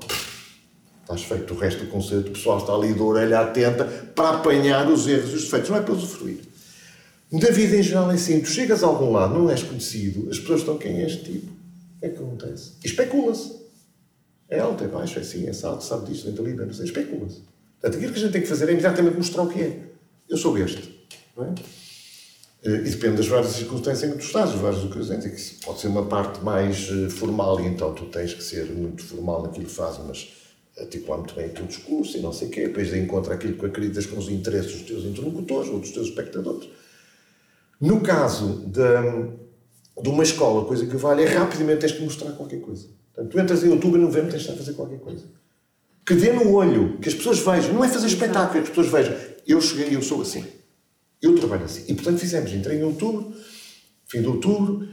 [1.02, 1.54] estás feito.
[1.54, 3.86] O resto do concerto, o pessoal está ali de orelha atenta
[4.16, 6.49] para apanhar os erros e os defeitos, não é para usufruir.
[7.32, 10.40] Da vida em geral é assim, tu chegas a algum lado, não és conhecido, as
[10.40, 11.48] pessoas estão quem é este tipo.
[11.48, 12.72] O que é que acontece?
[12.84, 13.60] Especula-se.
[14.50, 17.42] É alto, é baixo, é assim, é salto, sabe disto, vem dali, não sei, especula-se.
[17.80, 19.80] Portanto, aquilo que a gente tem que fazer é imediatamente mostrar o que é.
[20.28, 21.08] Eu sou este.
[21.38, 21.54] Não é?
[22.64, 25.26] Eh, e depende das várias circunstâncias em que tu estás, as várias ocasiões.
[25.26, 28.66] É que pode ser uma parte mais eh, formal e então tu tens que ser
[28.66, 30.28] muito formal naquilo que fazes, mas
[30.78, 32.68] articular muito bem o teu discurso e não sei o quê.
[32.68, 36.08] Depois de encontro aquilo que acreditas com os interesses dos teus interlocutores ou dos teus
[36.08, 36.68] espectadores.
[37.80, 42.60] No caso de, de uma escola, coisa que vale, é rapidamente tens que mostrar qualquer
[42.60, 42.88] coisa.
[43.14, 45.24] Portanto, tu entras em outubro e novembro tens de fazer qualquer coisa.
[46.06, 47.74] Que dê no olho, que as pessoas vejam.
[47.74, 49.16] Não é fazer espetáculo, que as pessoas vejam.
[49.48, 50.44] Eu cheguei e eu sou assim.
[51.22, 51.84] Eu trabalho assim.
[51.88, 52.52] E portanto fizemos.
[52.52, 53.34] Entrei em outubro,
[54.08, 54.88] fim de outubro,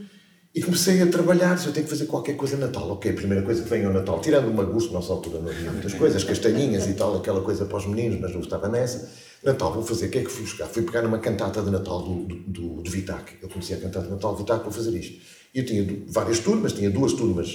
[0.54, 1.58] e comecei a trabalhar.
[1.58, 3.88] Se eu tenho que fazer qualquer coisa Natal, ok, a primeira coisa que vem é
[3.88, 4.20] o Natal.
[4.20, 7.76] Tirando uma gosto, nossa altura não havia muitas coisas, castanhinhas e tal, aquela coisa para
[7.76, 9.10] os meninos, mas não estava nessa.
[9.46, 10.66] Natal, vou fazer, o que é que fui buscar?
[10.66, 13.38] Fui pegar uma cantata de Natal do, do, do, do Vitac.
[13.40, 15.24] Eu conhecia a cantata de Natal do Vitac para fazer isto.
[15.54, 17.48] Eu tinha várias turmas, tinha duas turmas,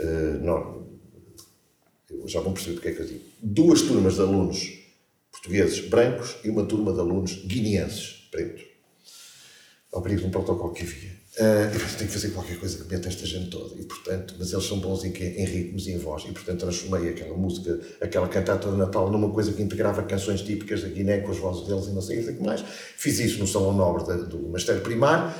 [0.00, 0.88] uh, não,
[2.10, 4.78] eu já vão perceber porque é que eu digo, duas turmas de alunos
[5.30, 8.64] portugueses brancos e uma turma de alunos guineenses pretos.
[9.92, 11.17] Ao período de um protocolo que havia.
[11.38, 13.80] Uh, eu tenho que fazer qualquer coisa que meta esta gente toda.
[13.80, 16.24] E, portanto, mas eles são bons em, em ritmos e em voz.
[16.24, 20.82] E, portanto, transformei aquela música, aquela cantata de Natal, numa coisa que integrava canções típicas
[20.82, 22.64] da Guiné com as vozes deles e não sei o que mais.
[22.96, 25.32] Fiz isso no Salão Nobre do Mastério Primário.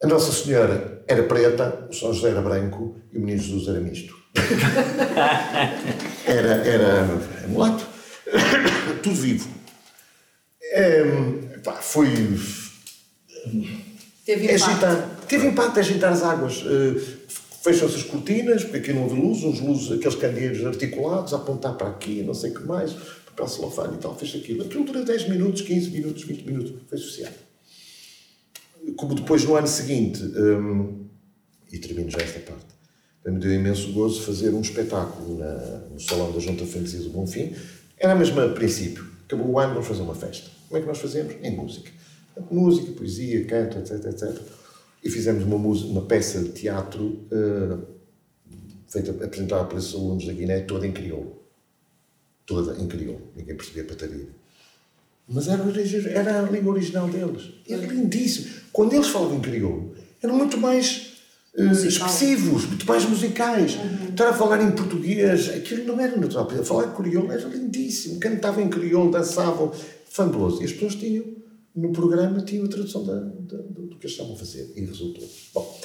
[0.00, 3.80] A Nossa Senhora era preta, o São José era branco e o Menino Jesus era
[3.80, 4.16] misto.
[6.24, 7.06] era, era
[7.48, 7.84] mulato.
[9.02, 9.48] Tudo vivo.
[10.62, 11.02] É,
[11.64, 12.06] pá, foi
[14.28, 14.64] Teve impacto.
[14.66, 16.62] Agitar, teve impacto a agitar as águas.
[16.62, 17.00] Uh,
[17.62, 21.76] Fecham-se as cortinas, porque aqui não houve luz, uns luzes, aqueles candeeiros articulados, a apontar
[21.76, 22.92] para aqui, não sei o que mais,
[23.24, 24.64] papel celofane e tal, fez aquilo.
[24.64, 27.38] Aquilo dura 10 minutos, 15 minutos, 20 minutos, foi suficiente.
[28.96, 31.06] Como depois no ano seguinte, um,
[31.72, 32.66] e termino já esta parte,
[33.26, 35.54] me deu imenso gozo fazer um espetáculo na,
[35.90, 37.54] no Salão da Junta Freguesia do Bonfim.
[37.98, 39.06] Era mesmo a princípio.
[39.24, 40.50] Acabou o ano, vamos fazer uma festa.
[40.68, 41.34] Como é que nós fazemos?
[41.42, 41.90] Em música
[42.50, 44.40] música, poesia, canto, etc, etc.
[45.02, 47.78] E fizemos uma, música, uma peça de teatro uh,
[48.88, 51.38] feita, apresentada esses alunos da Guiné, toda em crioulo.
[52.46, 53.20] Toda em crioulo.
[53.36, 54.28] Ninguém percebia a pataria.
[55.28, 55.62] Mas era,
[56.10, 57.52] era a língua original deles.
[57.68, 58.48] Era lindíssimo.
[58.72, 61.18] Quando eles falavam em crioulo, eram muito mais
[61.54, 63.76] uh, expressivos, muito mais musicais.
[63.76, 64.08] Uhum.
[64.08, 66.48] Estar a falar em português, aquilo não era natural.
[66.64, 68.18] Falar em crioulo era lindíssimo.
[68.18, 69.70] Cantavam em crioulo, dançavam,
[70.08, 70.62] fabuloso.
[70.62, 71.24] E as pessoas tinham
[71.74, 75.28] no programa tinha a tradução da, da, do que eles estavam a fazer e resultou.
[75.54, 75.80] Bom,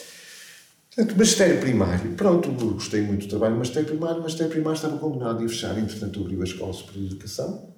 [0.95, 5.47] portanto, magistério primário, pronto, gostei muito do trabalho, magistério primário, magistério primário estava combinado de
[5.47, 7.73] fechar, entretanto abriu a Escola Superior de Educação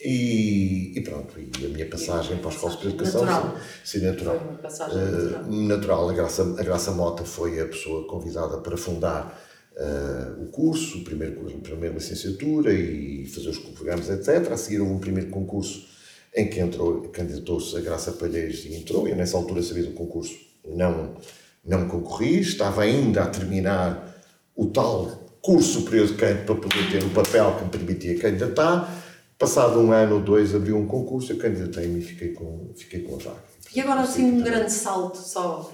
[0.00, 3.56] e, e, pronto, e a minha passagem para a Escola Superior de Educação natural.
[3.84, 4.38] sim, natural.
[4.38, 5.44] Foi uma passagem natural.
[5.44, 6.08] Uh, natural.
[6.08, 9.40] A, Graça, a Graça Mota foi a pessoa convidada para fundar
[9.76, 14.50] uh, o curso, o primeiro curso, a primeira licenciatura e fazer os programas, etc.
[14.50, 15.91] A seguir houve um primeiro concurso
[16.34, 20.34] em que entrou, candidatou-se a Graça Palheiros e entrou, e nessa altura sabia do concurso,
[20.64, 21.16] não,
[21.64, 24.16] não concorri, estava ainda a terminar
[24.56, 29.02] o tal curso superior de canto para poder ter o papel que me permitia candidatar.
[29.38, 33.16] Passado um ano ou dois abriu um concurso, eu candidatei-me e fiquei com, fiquei com
[33.16, 33.42] a vaga.
[33.74, 35.72] E agora assim um grande salto só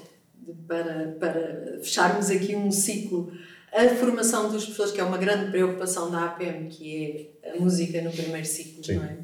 [0.67, 3.31] para, para fecharmos aqui um ciclo.
[3.71, 8.01] A formação dos professores, que é uma grande preocupação da APM, que é a música
[8.01, 8.95] no primeiro ciclo, Sim.
[8.95, 9.19] não é?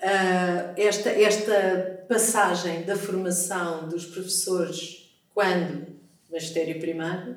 [0.00, 5.86] Uh, esta, esta passagem da formação dos professores quando
[6.30, 7.36] magistério primário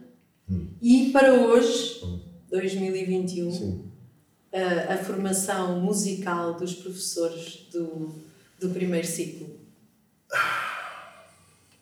[0.49, 0.68] hum.
[0.82, 2.20] e para hoje, hum.
[2.49, 3.89] 2021, uh,
[4.89, 8.14] a formação musical dos professores do,
[8.59, 9.47] do primeiro ciclo.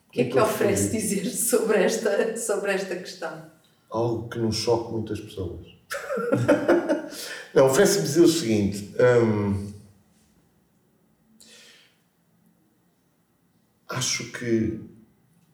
[0.07, 3.45] O que é que oferece dizer sobre esta, sobre esta questão?
[3.89, 5.67] Algo que não choque muitas pessoas.
[7.53, 8.93] não, oferece-me dizer o seguinte.
[8.99, 9.70] Um,
[13.91, 14.79] Acho que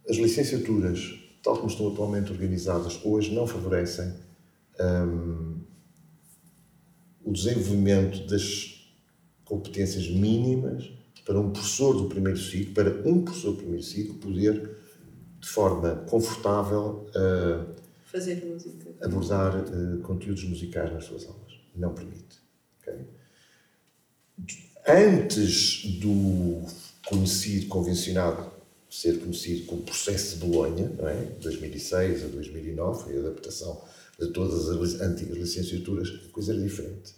[0.07, 4.13] as licenciaturas, tal como estão atualmente organizadas, hoje não favorecem
[4.79, 5.59] um,
[7.23, 8.93] o desenvolvimento das
[9.43, 10.91] competências mínimas
[11.25, 14.77] para um professor do primeiro ciclo, para um professor do primeiro ciclo poder,
[15.39, 17.75] de forma confortável, uh,
[18.05, 21.53] fazer música, abordar uh, conteúdos musicais nas suas aulas.
[21.75, 22.39] Não permite.
[22.81, 23.07] Okay?
[24.87, 26.61] Antes do
[27.09, 28.51] conhecido, convencionado,
[28.89, 31.15] ser conhecido como processo de Bolonha, não é?
[31.41, 33.81] 2006 a 2009, foi a adaptação
[34.19, 37.13] de todas as antigas licenciaturas, a coisa era diferente.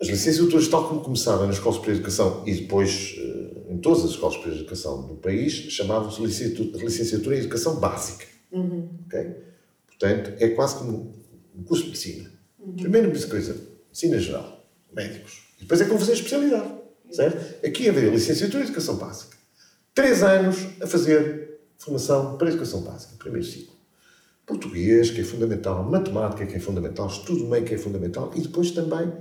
[0.00, 4.04] As licenciaturas, tal como começaram na Escola Superior de Educação e depois eh, em todas
[4.04, 8.24] as escolas superiores de educação do país, chamavam-se licenciatura, em Educação Básica.
[8.50, 8.88] Uhum.
[9.06, 9.36] Okay?
[9.86, 11.14] Portanto, é quase como
[11.54, 12.32] um curso de medicina.
[12.58, 12.76] Uhum.
[12.76, 13.56] Primeiro, coisa,
[13.88, 15.42] medicina geral, médicos.
[15.58, 16.79] E depois é como fazer especialidade.
[17.12, 17.66] Certo?
[17.66, 19.36] Aqui haveria licenciatura em Educação Básica.
[19.94, 23.74] Três anos a fazer formação para Educação Básica, primeiro ciclo.
[24.46, 28.72] Português, que é fundamental, matemática, que é fundamental, estudo meio, que é fundamental, e depois
[28.72, 29.12] também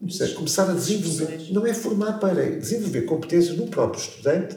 [0.00, 4.56] dizer, começar a desenvolver, não é formar para, é desenvolver competências no próprio estudante,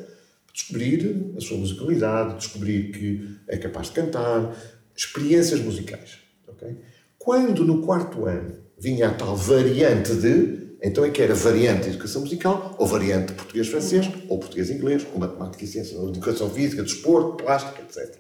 [0.51, 4.55] descobrir a sua musicalidade, descobrir que é capaz de cantar,
[4.95, 6.17] experiências musicais.
[6.47, 6.77] Okay?
[7.17, 11.89] Quando no quarto ano vinha a tal variante de então é que era variante de
[11.89, 17.43] educação musical, ou variante português-francês, ou português-inglês, ou matemática e ciência, ou educação física, desporto,
[17.43, 18.17] plástica, etc.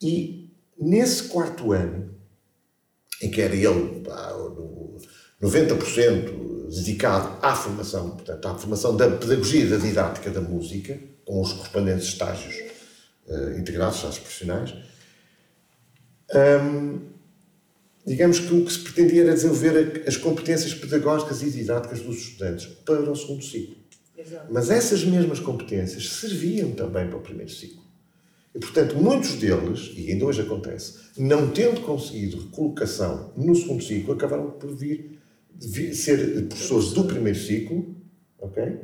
[0.00, 2.14] E nesse quarto ano,
[3.20, 4.32] em que era ele pá,
[5.42, 11.52] 90% dedicado à formação, portanto, à formação da pedagogia da didática da música, com os
[11.52, 12.54] correspondentes estágios
[13.26, 14.74] uh, integrados, estágios profissionais,
[16.62, 17.17] um,
[18.08, 22.66] digamos que o que se pretendia era desenvolver as competências pedagógicas e didáticas dos estudantes
[22.84, 23.76] para o segundo ciclo.
[24.16, 24.52] Exato.
[24.52, 27.86] Mas essas mesmas competências serviam também para o primeiro ciclo.
[28.54, 34.14] E, portanto, muitos deles, e ainda hoje acontece, não tendo conseguido recolocação no segundo ciclo,
[34.14, 35.20] acabaram por vir,
[35.54, 37.94] vir ser professores do primeiro ciclo,
[38.38, 38.80] ok?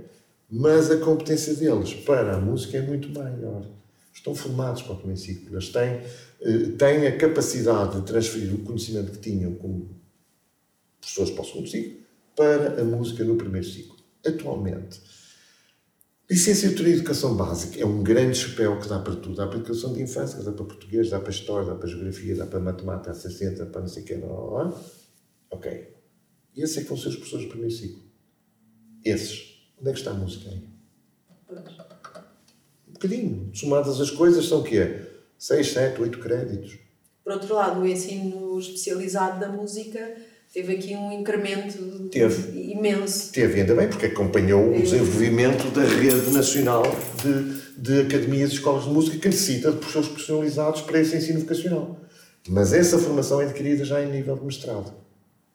[0.48, 3.66] Mas a competência deles para a música é muito maior.
[4.12, 5.54] Estão formados para o primeiro ciclo.
[5.54, 6.00] Eles têm,
[6.78, 10.00] têm a capacidade de transferir o conhecimento que tinham como
[11.00, 12.04] professores para o segundo ciclo
[12.36, 13.96] para a música no primeiro ciclo.
[14.26, 15.00] Atualmente,
[16.28, 19.36] Licenciatura em Educação Básica é um grande chapéu que dá para tudo.
[19.36, 22.46] Dá para educação de infância, dá para português, dá para história, dá para geografia, dá
[22.46, 24.18] para matemática, dá para ciência, dá para não sei o.
[24.18, 24.84] Não, não, não.
[25.50, 25.94] Ok.
[26.56, 28.02] E esses é que vão ser os professores do primeiro ciclo.
[29.04, 29.68] Esses.
[29.78, 30.66] Onde é que está a música aí?
[32.88, 33.50] Um bocadinho.
[33.54, 35.03] Somadas as coisas são o quê?
[35.44, 36.78] 6, 7, 8 créditos.
[37.22, 40.14] Por outro lado, o ensino especializado da música
[40.50, 42.72] teve aqui um incremento Teve.
[42.72, 43.30] imenso.
[43.30, 46.82] Teve, ainda bem, porque acompanhou o desenvolvimento da rede nacional
[47.22, 51.40] de, de academias e escolas de música que necessita de professores personalizados para esse ensino
[51.40, 52.00] vocacional.
[52.48, 54.94] Mas essa formação é adquirida já em nível de mestrado.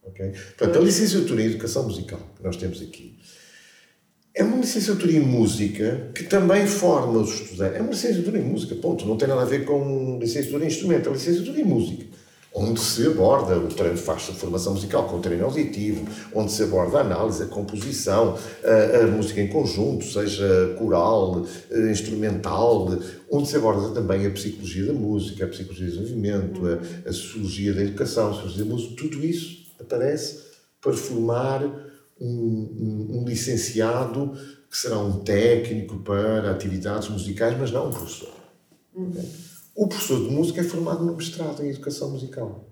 [0.04, 0.34] Okay?
[0.56, 3.18] Portanto, a licenciatura em Educação Musical que nós temos aqui
[4.36, 7.78] é uma licenciatura em música que também forma os estudantes.
[7.78, 9.06] É uma licenciatura em música, ponto.
[9.06, 12.06] Não tem nada a ver com licenciatura em instrumento, é licenciatura em música
[12.54, 17.02] onde se aborda o treino, faz-se formação musical com treino auditivo, onde se aborda a
[17.02, 22.98] análise, a composição, a, a música em conjunto, seja coral, eh, instrumental,
[23.32, 27.74] onde se aborda também a psicologia da música, a psicologia do desenvolvimento, a, a sociologia
[27.74, 30.40] da educação, a sociologia da música, tudo isso aparece
[30.82, 31.89] para formar
[32.20, 34.34] um, um, um licenciado
[34.70, 38.34] que será um técnico para atividades musicais, mas não um professor.
[38.94, 39.14] Uhum.
[39.76, 42.70] O professor de música é formado no mestrado em Educação Musical.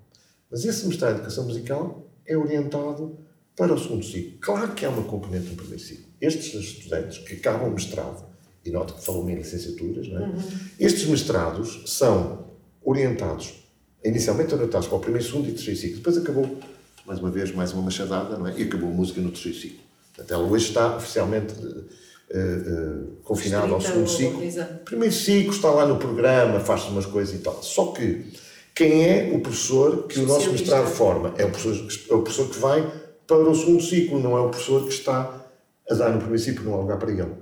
[0.50, 3.18] Mas esse mestrado em Educação Musical é orientado
[3.56, 4.38] para o segundo ciclo.
[4.40, 6.06] Claro que há uma componente no primeiro ciclo.
[6.20, 8.24] Estes estudantes que acabam o mestrado,
[8.64, 10.28] e note que falam em licenciaturas, não é?
[10.28, 10.42] Uhum.
[10.78, 12.46] estes mestrados são
[12.82, 13.64] orientados,
[14.04, 15.96] inicialmente orientados para o primeiro, segundo e terceiro ciclo.
[15.96, 16.58] Depois acabou,
[17.08, 18.54] mais uma vez, mais uma machadada, não é?
[18.58, 19.78] E acabou a música no terceiro ciclo.
[20.14, 24.42] Portanto, ela hoje está oficialmente uh, uh, confinado ao segundo ciclo.
[24.84, 27.62] Primeiro ciclo está lá no programa, faz umas coisas e tal.
[27.62, 28.26] Só que
[28.74, 31.32] quem é o professor que o nosso mestrado forma?
[31.38, 32.92] É o, professor, é o professor que vai
[33.26, 35.46] para o segundo ciclo, não é o professor que está
[35.90, 37.32] a dar no primeiro ciclo, não há lugar para ele.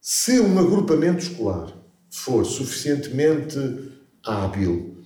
[0.00, 1.72] Se um agrupamento escolar
[2.10, 3.58] for suficientemente
[4.24, 4.98] hábil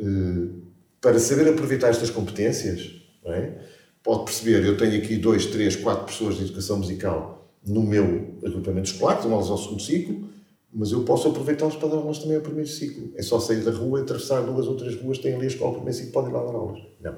[0.00, 0.64] uh,
[1.00, 3.58] para saber aproveitar estas competências, é?
[4.04, 8.90] pode perceber, eu tenho aqui dois, três, quatro pessoas de educação musical no meu agrupamento
[8.90, 10.28] escolar, dão aulas ao segundo ciclo,
[10.70, 13.12] mas eu posso aproveitá-los para dar aulas também ao primeiro ciclo.
[13.16, 15.74] É só sair da rua, atravessar duas ou três ruas, tem ali a escola ao
[15.76, 16.82] primeiro ciclo, pode ir lá dar aulas.
[17.00, 17.16] Não,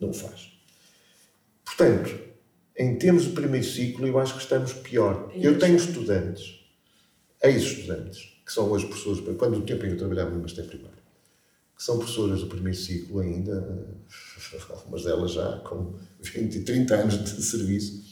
[0.00, 0.52] não faz.
[1.64, 2.18] Portanto,
[2.76, 5.30] em termos de primeiro ciclo, eu acho que estamos pior.
[5.34, 6.66] Eu tenho estudantes,
[7.42, 10.95] ex-estudantes, que são hoje professores, quando o tempo em que eu trabalhava no Master Primário,
[11.76, 13.86] que são professoras do primeiro ciclo ainda,
[14.70, 18.02] algumas delas já com 20 e 30 anos de serviço,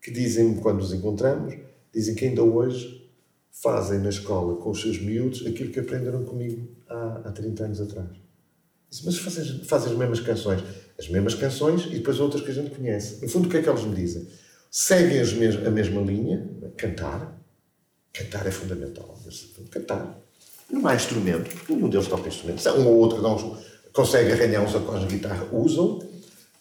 [0.00, 1.54] que dizem, quando nos encontramos,
[1.92, 3.10] dizem que ainda hoje
[3.50, 7.80] fazem na escola com os seus miúdos aquilo que aprenderam comigo há, há 30 anos
[7.80, 8.10] atrás.
[8.90, 10.62] Dizem, mas fazem, fazem as mesmas canções.
[10.98, 13.22] As mesmas canções e depois outras que a gente conhece.
[13.22, 14.26] No fundo, o que é que eles me dizem?
[14.70, 17.40] Seguem mes a mesma linha, cantar.
[18.12, 19.18] Cantar é fundamental.
[19.70, 20.21] Cantar.
[20.72, 22.66] Não há instrumento, nenhum deles toca instrumento.
[22.70, 23.58] Um ou outro que uns,
[23.92, 26.10] consegue arranhar uns acordes de guitarra, usam.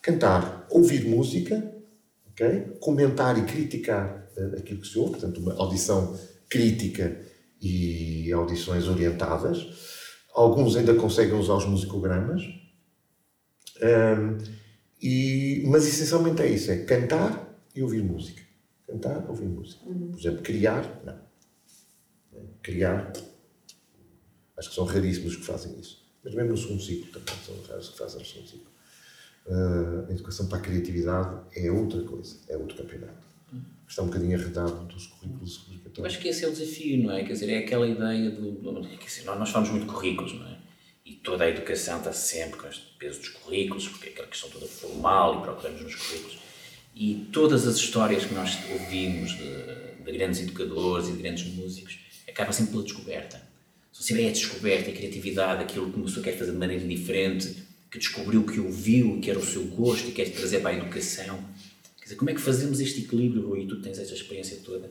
[0.02, 1.72] Cantar, ouvir música,
[2.42, 2.78] Okay?
[2.80, 6.18] Comentar e criticar uh, aquilo que se ouve, portanto, uma audição
[6.50, 7.22] crítica
[7.62, 9.68] e audições orientadas.
[10.34, 12.42] Alguns ainda conseguem usar os musicogramas.
[13.82, 14.38] Um,
[15.02, 18.42] e, mas essencialmente é isso: é cantar e ouvir música.
[18.88, 19.86] Cantar, ouvir música.
[19.86, 20.12] Uhum.
[20.12, 21.20] Por exemplo, criar, não.
[22.62, 23.12] Criar,
[24.62, 26.00] acho que são raríssimos os que fazem isso.
[26.24, 28.72] Mas mesmo no segundo ciclo também são raros que fazem no segundo ciclo.
[29.48, 33.32] Uh, a educação para a criatividade é outra coisa, é outro campeonato.
[33.88, 37.26] Está um bocadinho arredado dos currículos Eu acho que esse é o desafio, não é?
[37.26, 38.52] Quer dizer, é aquela ideia do.
[38.52, 40.58] do dizer, nós falamos muito de currículos, não é?
[41.04, 44.50] E toda a educação está sempre com este peso dos currículos, porque é aquela questão
[44.50, 46.40] toda formal e procuramos nos currículos.
[46.96, 52.00] E todas as histórias que nós ouvimos de, de grandes educadores e de grandes músicos
[52.30, 53.51] acaba sempre pela descoberta.
[53.92, 56.86] São sempre é a descoberta, a criatividade, aquilo que uma pessoa quer fazer de maneira
[56.86, 57.56] diferente
[57.92, 61.38] que descobriu que ouviu, que era o seu gosto e quer trazer para a educação.
[61.98, 63.66] Quer dizer, como é que fazemos este equilíbrio, Rui?
[63.68, 64.90] Tu tens esta experiência toda.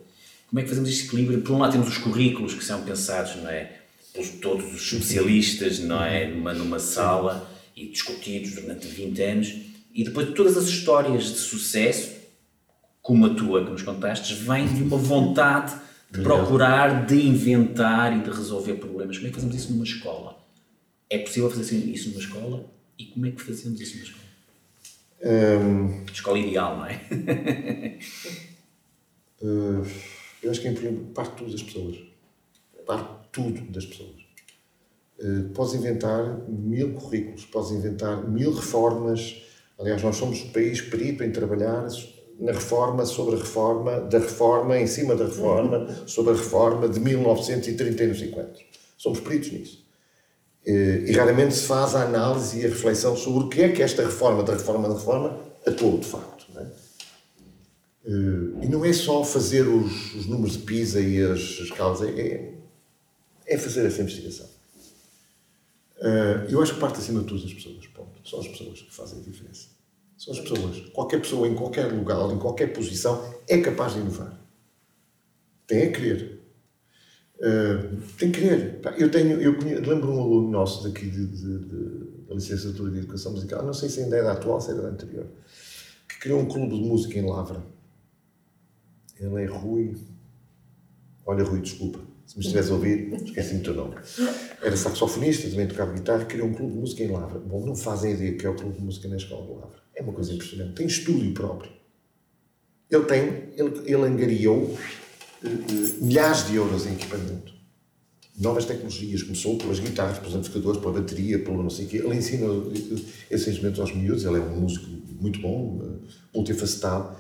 [0.49, 1.41] Como é que fazemos este equilíbrio?
[1.41, 3.79] Por um lado temos os currículos que são pensados, não é?
[4.13, 6.27] Por todos os especialistas, não é?
[6.27, 9.55] Numa, numa sala e discutidos durante 20 anos.
[9.95, 12.11] E depois todas as histórias de sucesso,
[13.01, 15.75] como a tua que nos contaste, vem de uma vontade
[16.11, 19.17] de procurar, de inventar e de resolver problemas.
[19.17, 20.39] Como é que fazemos isso numa escola?
[21.09, 22.67] É possível fazer isso numa escola?
[22.99, 24.21] E como é que fazemos isso numa escola?
[25.23, 27.01] Um, escola ideal, não é?
[29.43, 29.87] uh,
[30.43, 31.99] eu acho que é importante, parte tudo das pessoas.
[32.87, 34.21] Parte tudo das pessoas.
[35.19, 39.43] Uh, podes inventar mil currículos, podes inventar mil reformas.
[39.79, 41.87] Aliás, nós somos o país perito em trabalhar
[42.41, 46.99] na reforma sobre a reforma, da reforma em cima da reforma, sobre a reforma de
[46.99, 48.62] 1930 e sei quantos.
[48.97, 49.84] Somos peritos nisso.
[50.66, 53.82] Eh, e raramente se faz a análise e a reflexão sobre o que é que
[53.82, 56.47] esta reforma da reforma da reforma atuou de facto.
[56.55, 56.66] Não é?
[58.07, 62.55] Eh, e não é só fazer os, os números de PISA e as escalas, é,
[63.47, 64.49] é fazer essa investigação.
[66.01, 67.86] Eh, eu acho que parte acima de tudo das pessoas.
[67.88, 68.28] Ponto.
[68.28, 69.68] São as pessoas que fazem a diferença.
[70.21, 70.81] São as pessoas.
[70.91, 74.39] Qualquer pessoa, em qualquer lugar, em qualquer posição, é capaz de inovar.
[75.66, 76.43] Tem a querer.
[77.37, 78.81] Uh, tem que querer.
[78.99, 83.33] Eu tenho, eu lembro um aluno nosso daqui de, de, de, da licenciatura de Educação
[83.33, 85.27] Musical, não sei se ainda era atual, se era da anterior,
[86.07, 87.64] que criou um clube de música em Lavra.
[89.18, 89.97] Ele é Rui.
[91.25, 91.99] Olha, Rui, desculpa.
[92.27, 93.97] Se me estivesse a ouvir, esqueci-me o teu nome.
[94.62, 97.39] Era saxofonista, também tocava guitarra, criou um clube de música em Lavra.
[97.39, 99.81] Bom, não fazem ideia que é o clube de música na escola de Lavra.
[99.95, 100.74] É uma coisa impressionante.
[100.74, 101.70] Tem estúdio próprio.
[102.91, 103.20] Ele tem,
[103.57, 107.55] ele, ele angariou uh, uh, milhares de euros em equipamento.
[108.38, 109.22] Novas tecnologias.
[109.22, 111.97] Começou pelas guitarras, pelos amplificadores, pela bateria, pelo não sei o quê.
[111.99, 114.24] Ele ensina eh, esses instrumentos aos miúdos.
[114.24, 114.86] Ele é um músico
[115.20, 116.01] muito bom,
[116.34, 117.16] multifacetado.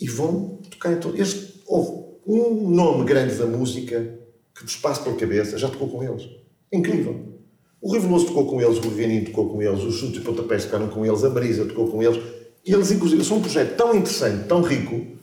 [0.00, 1.20] E vão tocar em todo.
[1.20, 4.18] Este, houve um nome grande da música
[4.54, 6.28] que vos passa pela cabeça, já tocou com eles.
[6.72, 7.35] Incrível.
[7.80, 10.64] O Rui Veloso tocou com eles, o Rivianinho tocou com eles, os Chutes e Pontapés
[10.64, 12.22] tocaram com eles, a Marisa tocou com eles.
[12.64, 15.16] E eles, inclusive, são um projeto tão interessante, tão rico,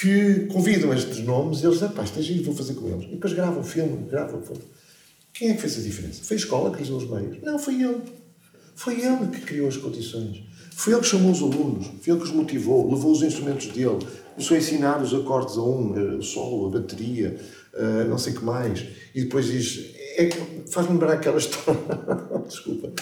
[0.00, 3.04] que convidam estes nomes e eles dizem, pá, isto é giro, vou fazer com eles.
[3.04, 4.42] E depois gravam o filme, gravam.
[5.32, 6.22] Quem é que fez a diferença?
[6.24, 7.42] Foi a escola que lhes deu os meios?
[7.42, 8.00] Não, foi ele.
[8.74, 10.42] Foi ele que criou as condições.
[10.72, 13.98] Foi ele que chamou os alunos, foi ele que os motivou, levou os instrumentos dele,
[14.34, 17.38] começou a ensinar os acordes a um, o solo, a bateria,
[17.74, 18.84] uh, não sei o que mais.
[19.14, 20.30] E depois diz, é,
[20.70, 21.80] faz lembrar aquela história,
[22.48, 22.92] desculpa,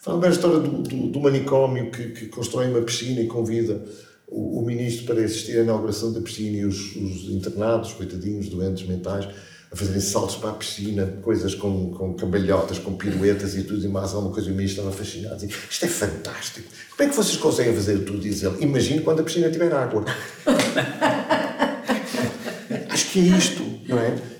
[0.00, 3.82] faz lembrar a história do, do, do manicômio que, que, constrói uma piscina e convida
[4.26, 8.86] o, o, ministro para assistir à inauguração da piscina e os, os internados, coitadinhos, doentes
[8.86, 9.28] mentais,
[9.70, 13.88] a fazerem saltos para a piscina, coisas com, com cambalhotas, com piruetas e tudo e
[13.88, 14.50] mais alguma coisa.
[14.50, 15.46] E o ministro estava fascinado.
[15.46, 16.68] Isto é fantástico.
[16.94, 18.18] Como é que vocês conseguem fazer tudo?
[18.18, 18.62] Diz ele.
[18.62, 20.04] Imagine quando a piscina tiver água.
[22.90, 24.31] Acho que é isto, não é?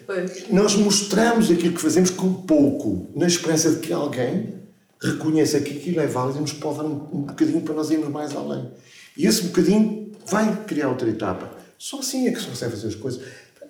[0.51, 4.55] Nós mostramos aquilo que fazemos com pouco, na esperança de que alguém
[5.01, 8.09] reconheça que aquilo é válido e nos pode dar um, um bocadinho para nós irmos
[8.09, 8.71] mais além.
[9.17, 11.57] E esse bocadinho vai criar outra etapa.
[11.77, 13.23] Só assim é que se consegue fazer as coisas.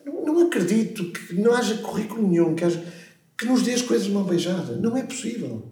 [0.05, 2.85] Não, não acredito que não haja currículo nenhum que, haja,
[3.37, 4.77] que nos dê as coisas de mão beijada.
[4.77, 5.71] Não é possível.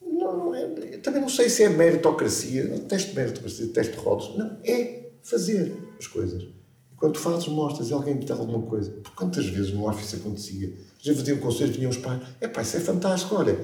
[0.00, 4.38] Não, é, também não sei se é meritocracia, teste meritocracia, teste rótulos.
[4.38, 6.59] Não, é fazer as coisas.
[7.00, 8.90] Quando tu fazes, mostras e alguém te dá alguma coisa.
[8.90, 10.68] Por quantas vezes no office acontecia?
[10.68, 12.20] A gente fazia um conselho, vinham os pais.
[12.42, 13.58] É pá, isso é fantástico, olha.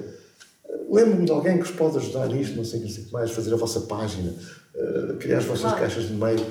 [0.89, 3.57] Lembro-me de alguém que vos pode ajudar nisto, não sei o que mais, fazer a
[3.57, 4.33] vossa página,
[4.73, 5.77] uh, criar as vossas claro.
[5.77, 6.43] caixas de e-mail.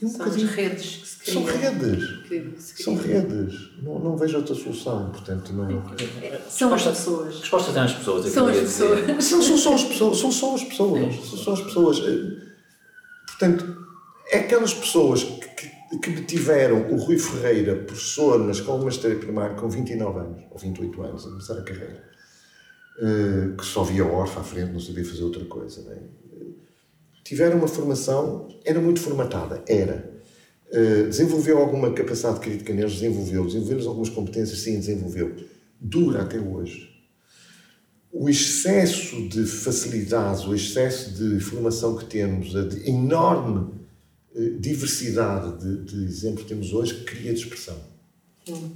[0.00, 0.48] Um São bocadinho...
[0.48, 1.42] as redes que se criam.
[1.42, 2.84] São redes.
[2.84, 3.82] São redes.
[3.82, 5.82] Não, não vejo outra solução, portanto não...
[6.48, 7.40] São as pessoas.
[7.40, 8.26] Resposta tem as pessoas.
[8.26, 9.06] São as pessoas.
[9.08, 10.18] Não, são só as pessoas.
[10.18, 11.28] São só as pessoas.
[11.28, 12.00] São só as pessoas.
[13.26, 13.80] Portanto,
[14.30, 15.39] é aquelas pessoas
[15.98, 20.44] que, que tiveram o Rui Ferreira, professor na Escola de Magistério Primário, com 29 anos,
[20.50, 22.04] ou 28 anos, a começar a carreira,
[23.00, 25.82] eh, que só via órfã à frente, não sabia fazer outra coisa.
[25.82, 25.96] Né?
[27.24, 30.20] Tiveram uma formação, era muito formatada, era.
[30.72, 33.44] Eh, desenvolveu alguma capacidade crítica neles, desenvolveu.
[33.44, 35.34] Desenvolveu algumas competências, sim, desenvolveu.
[35.80, 36.88] Dura até hoje.
[38.12, 43.79] O excesso de facilidades, o excesso de formação que temos, a enorme eh,
[44.58, 47.78] diversidade de, de exemplos que temos hoje cria dispersão.
[48.48, 48.70] Hum.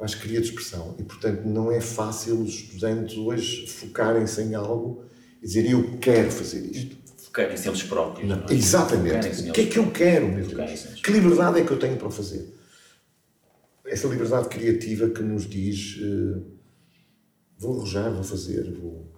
[0.00, 0.96] Acho que cria dispersão.
[0.98, 5.04] E, portanto, não é fácil os estudantes hoje focarem-se em algo
[5.40, 6.96] e dizer eu quero fazer isto.
[7.18, 8.28] Focarem-se eles próprios.
[8.28, 8.52] Não, não é?
[8.52, 9.48] Exatamente.
[9.48, 11.00] O que é que eu quero, meu Deus?
[11.02, 12.52] Que liberdade é que eu tenho para fazer?
[13.86, 16.42] Essa liberdade criativa que nos diz uh,
[17.58, 19.11] vou arrojar, vou fazer, vou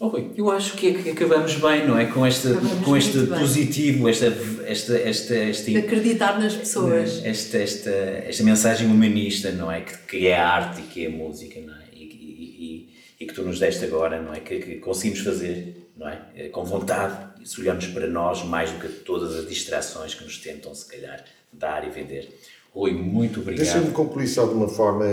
[0.00, 2.06] Oh, eu acho que acabamos bem, não é?
[2.06, 2.48] Com este,
[2.84, 4.26] com este positivo, esta,
[4.66, 7.24] esta, esta, esta, de acreditar nas pessoas.
[7.24, 9.82] Esta, esta, esta mensagem humanista, não é?
[9.82, 11.84] Que, que é a arte e que é a música, não é?
[11.92, 12.88] E, e,
[13.18, 14.40] e, e que tu nos deste agora, não é?
[14.40, 16.48] Que, que, conseguimos fazer, não é?
[16.50, 20.74] Com vontade se olharmos para nós mais do que todas as distrações que nos tentam,
[20.74, 22.28] se calhar, dar e vender.
[22.72, 23.64] Rui, muito obrigado.
[23.64, 25.04] Deixa-me concluir só de uma forma,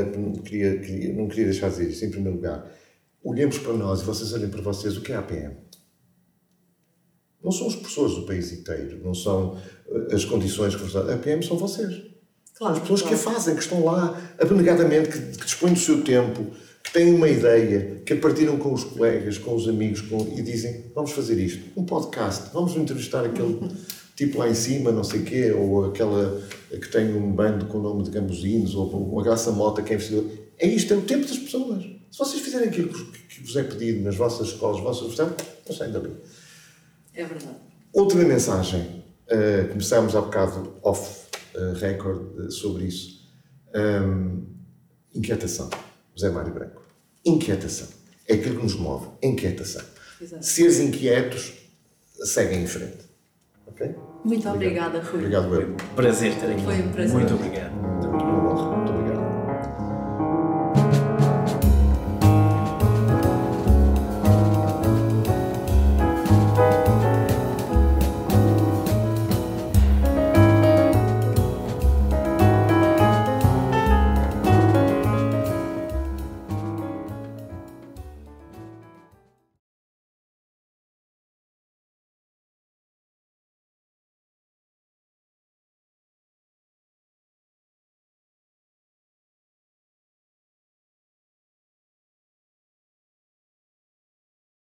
[0.46, 2.79] queria, queria, não queria deixar de dizer isto, em primeiro lugar.
[3.24, 5.58] Olhemos para nós e vocês olhem para vocês o que é a APM.
[7.44, 9.58] Não são as pessoas do país inteiro, não são
[9.90, 11.10] eh, as condições que vos dão.
[11.10, 12.02] A APM são vocês.
[12.56, 13.16] Claro, as pessoas claro.
[13.16, 16.46] que a fazem, que estão lá abnegadamente, que, que dispõem do seu tempo,
[16.84, 20.42] que têm uma ideia, que a partilham com os colegas, com os amigos com, e
[20.42, 23.60] dizem: vamos fazer isto, um podcast, vamos entrevistar aquele
[24.16, 27.78] tipo lá em cima, não sei o quê, ou aquela que tem um bando com
[27.78, 30.26] o nome de Gambuzinos, ou uma graça mota que é investidor.
[30.58, 31.99] É isto, é o tempo das pessoas.
[32.12, 35.76] Se vocês fizerem aquilo que vos é pedido nas vossas escolas, nas vossas universidades, não
[35.76, 36.14] saem dali.
[37.14, 37.58] É verdade.
[37.94, 43.20] Outra mensagem, uh, começámos há bocado off uh, record uh, sobre isso.
[43.76, 44.46] Um,
[45.14, 45.70] inquietação.
[46.16, 46.82] José Mário Branco.
[47.26, 47.88] Inquietação.
[48.28, 49.08] É aquilo que nos move.
[49.22, 49.82] Inquietação.
[50.22, 50.46] Exato.
[50.46, 51.54] Seres inquietos,
[52.24, 53.10] seguem em frente.
[53.68, 53.96] Ok?
[54.26, 55.20] Muito obrigada, Rui.
[55.20, 55.76] Obrigado, eu.
[55.96, 56.64] Prazer ter aqui.
[56.64, 57.14] Foi um prazer.
[57.14, 59.09] Muito obrigado.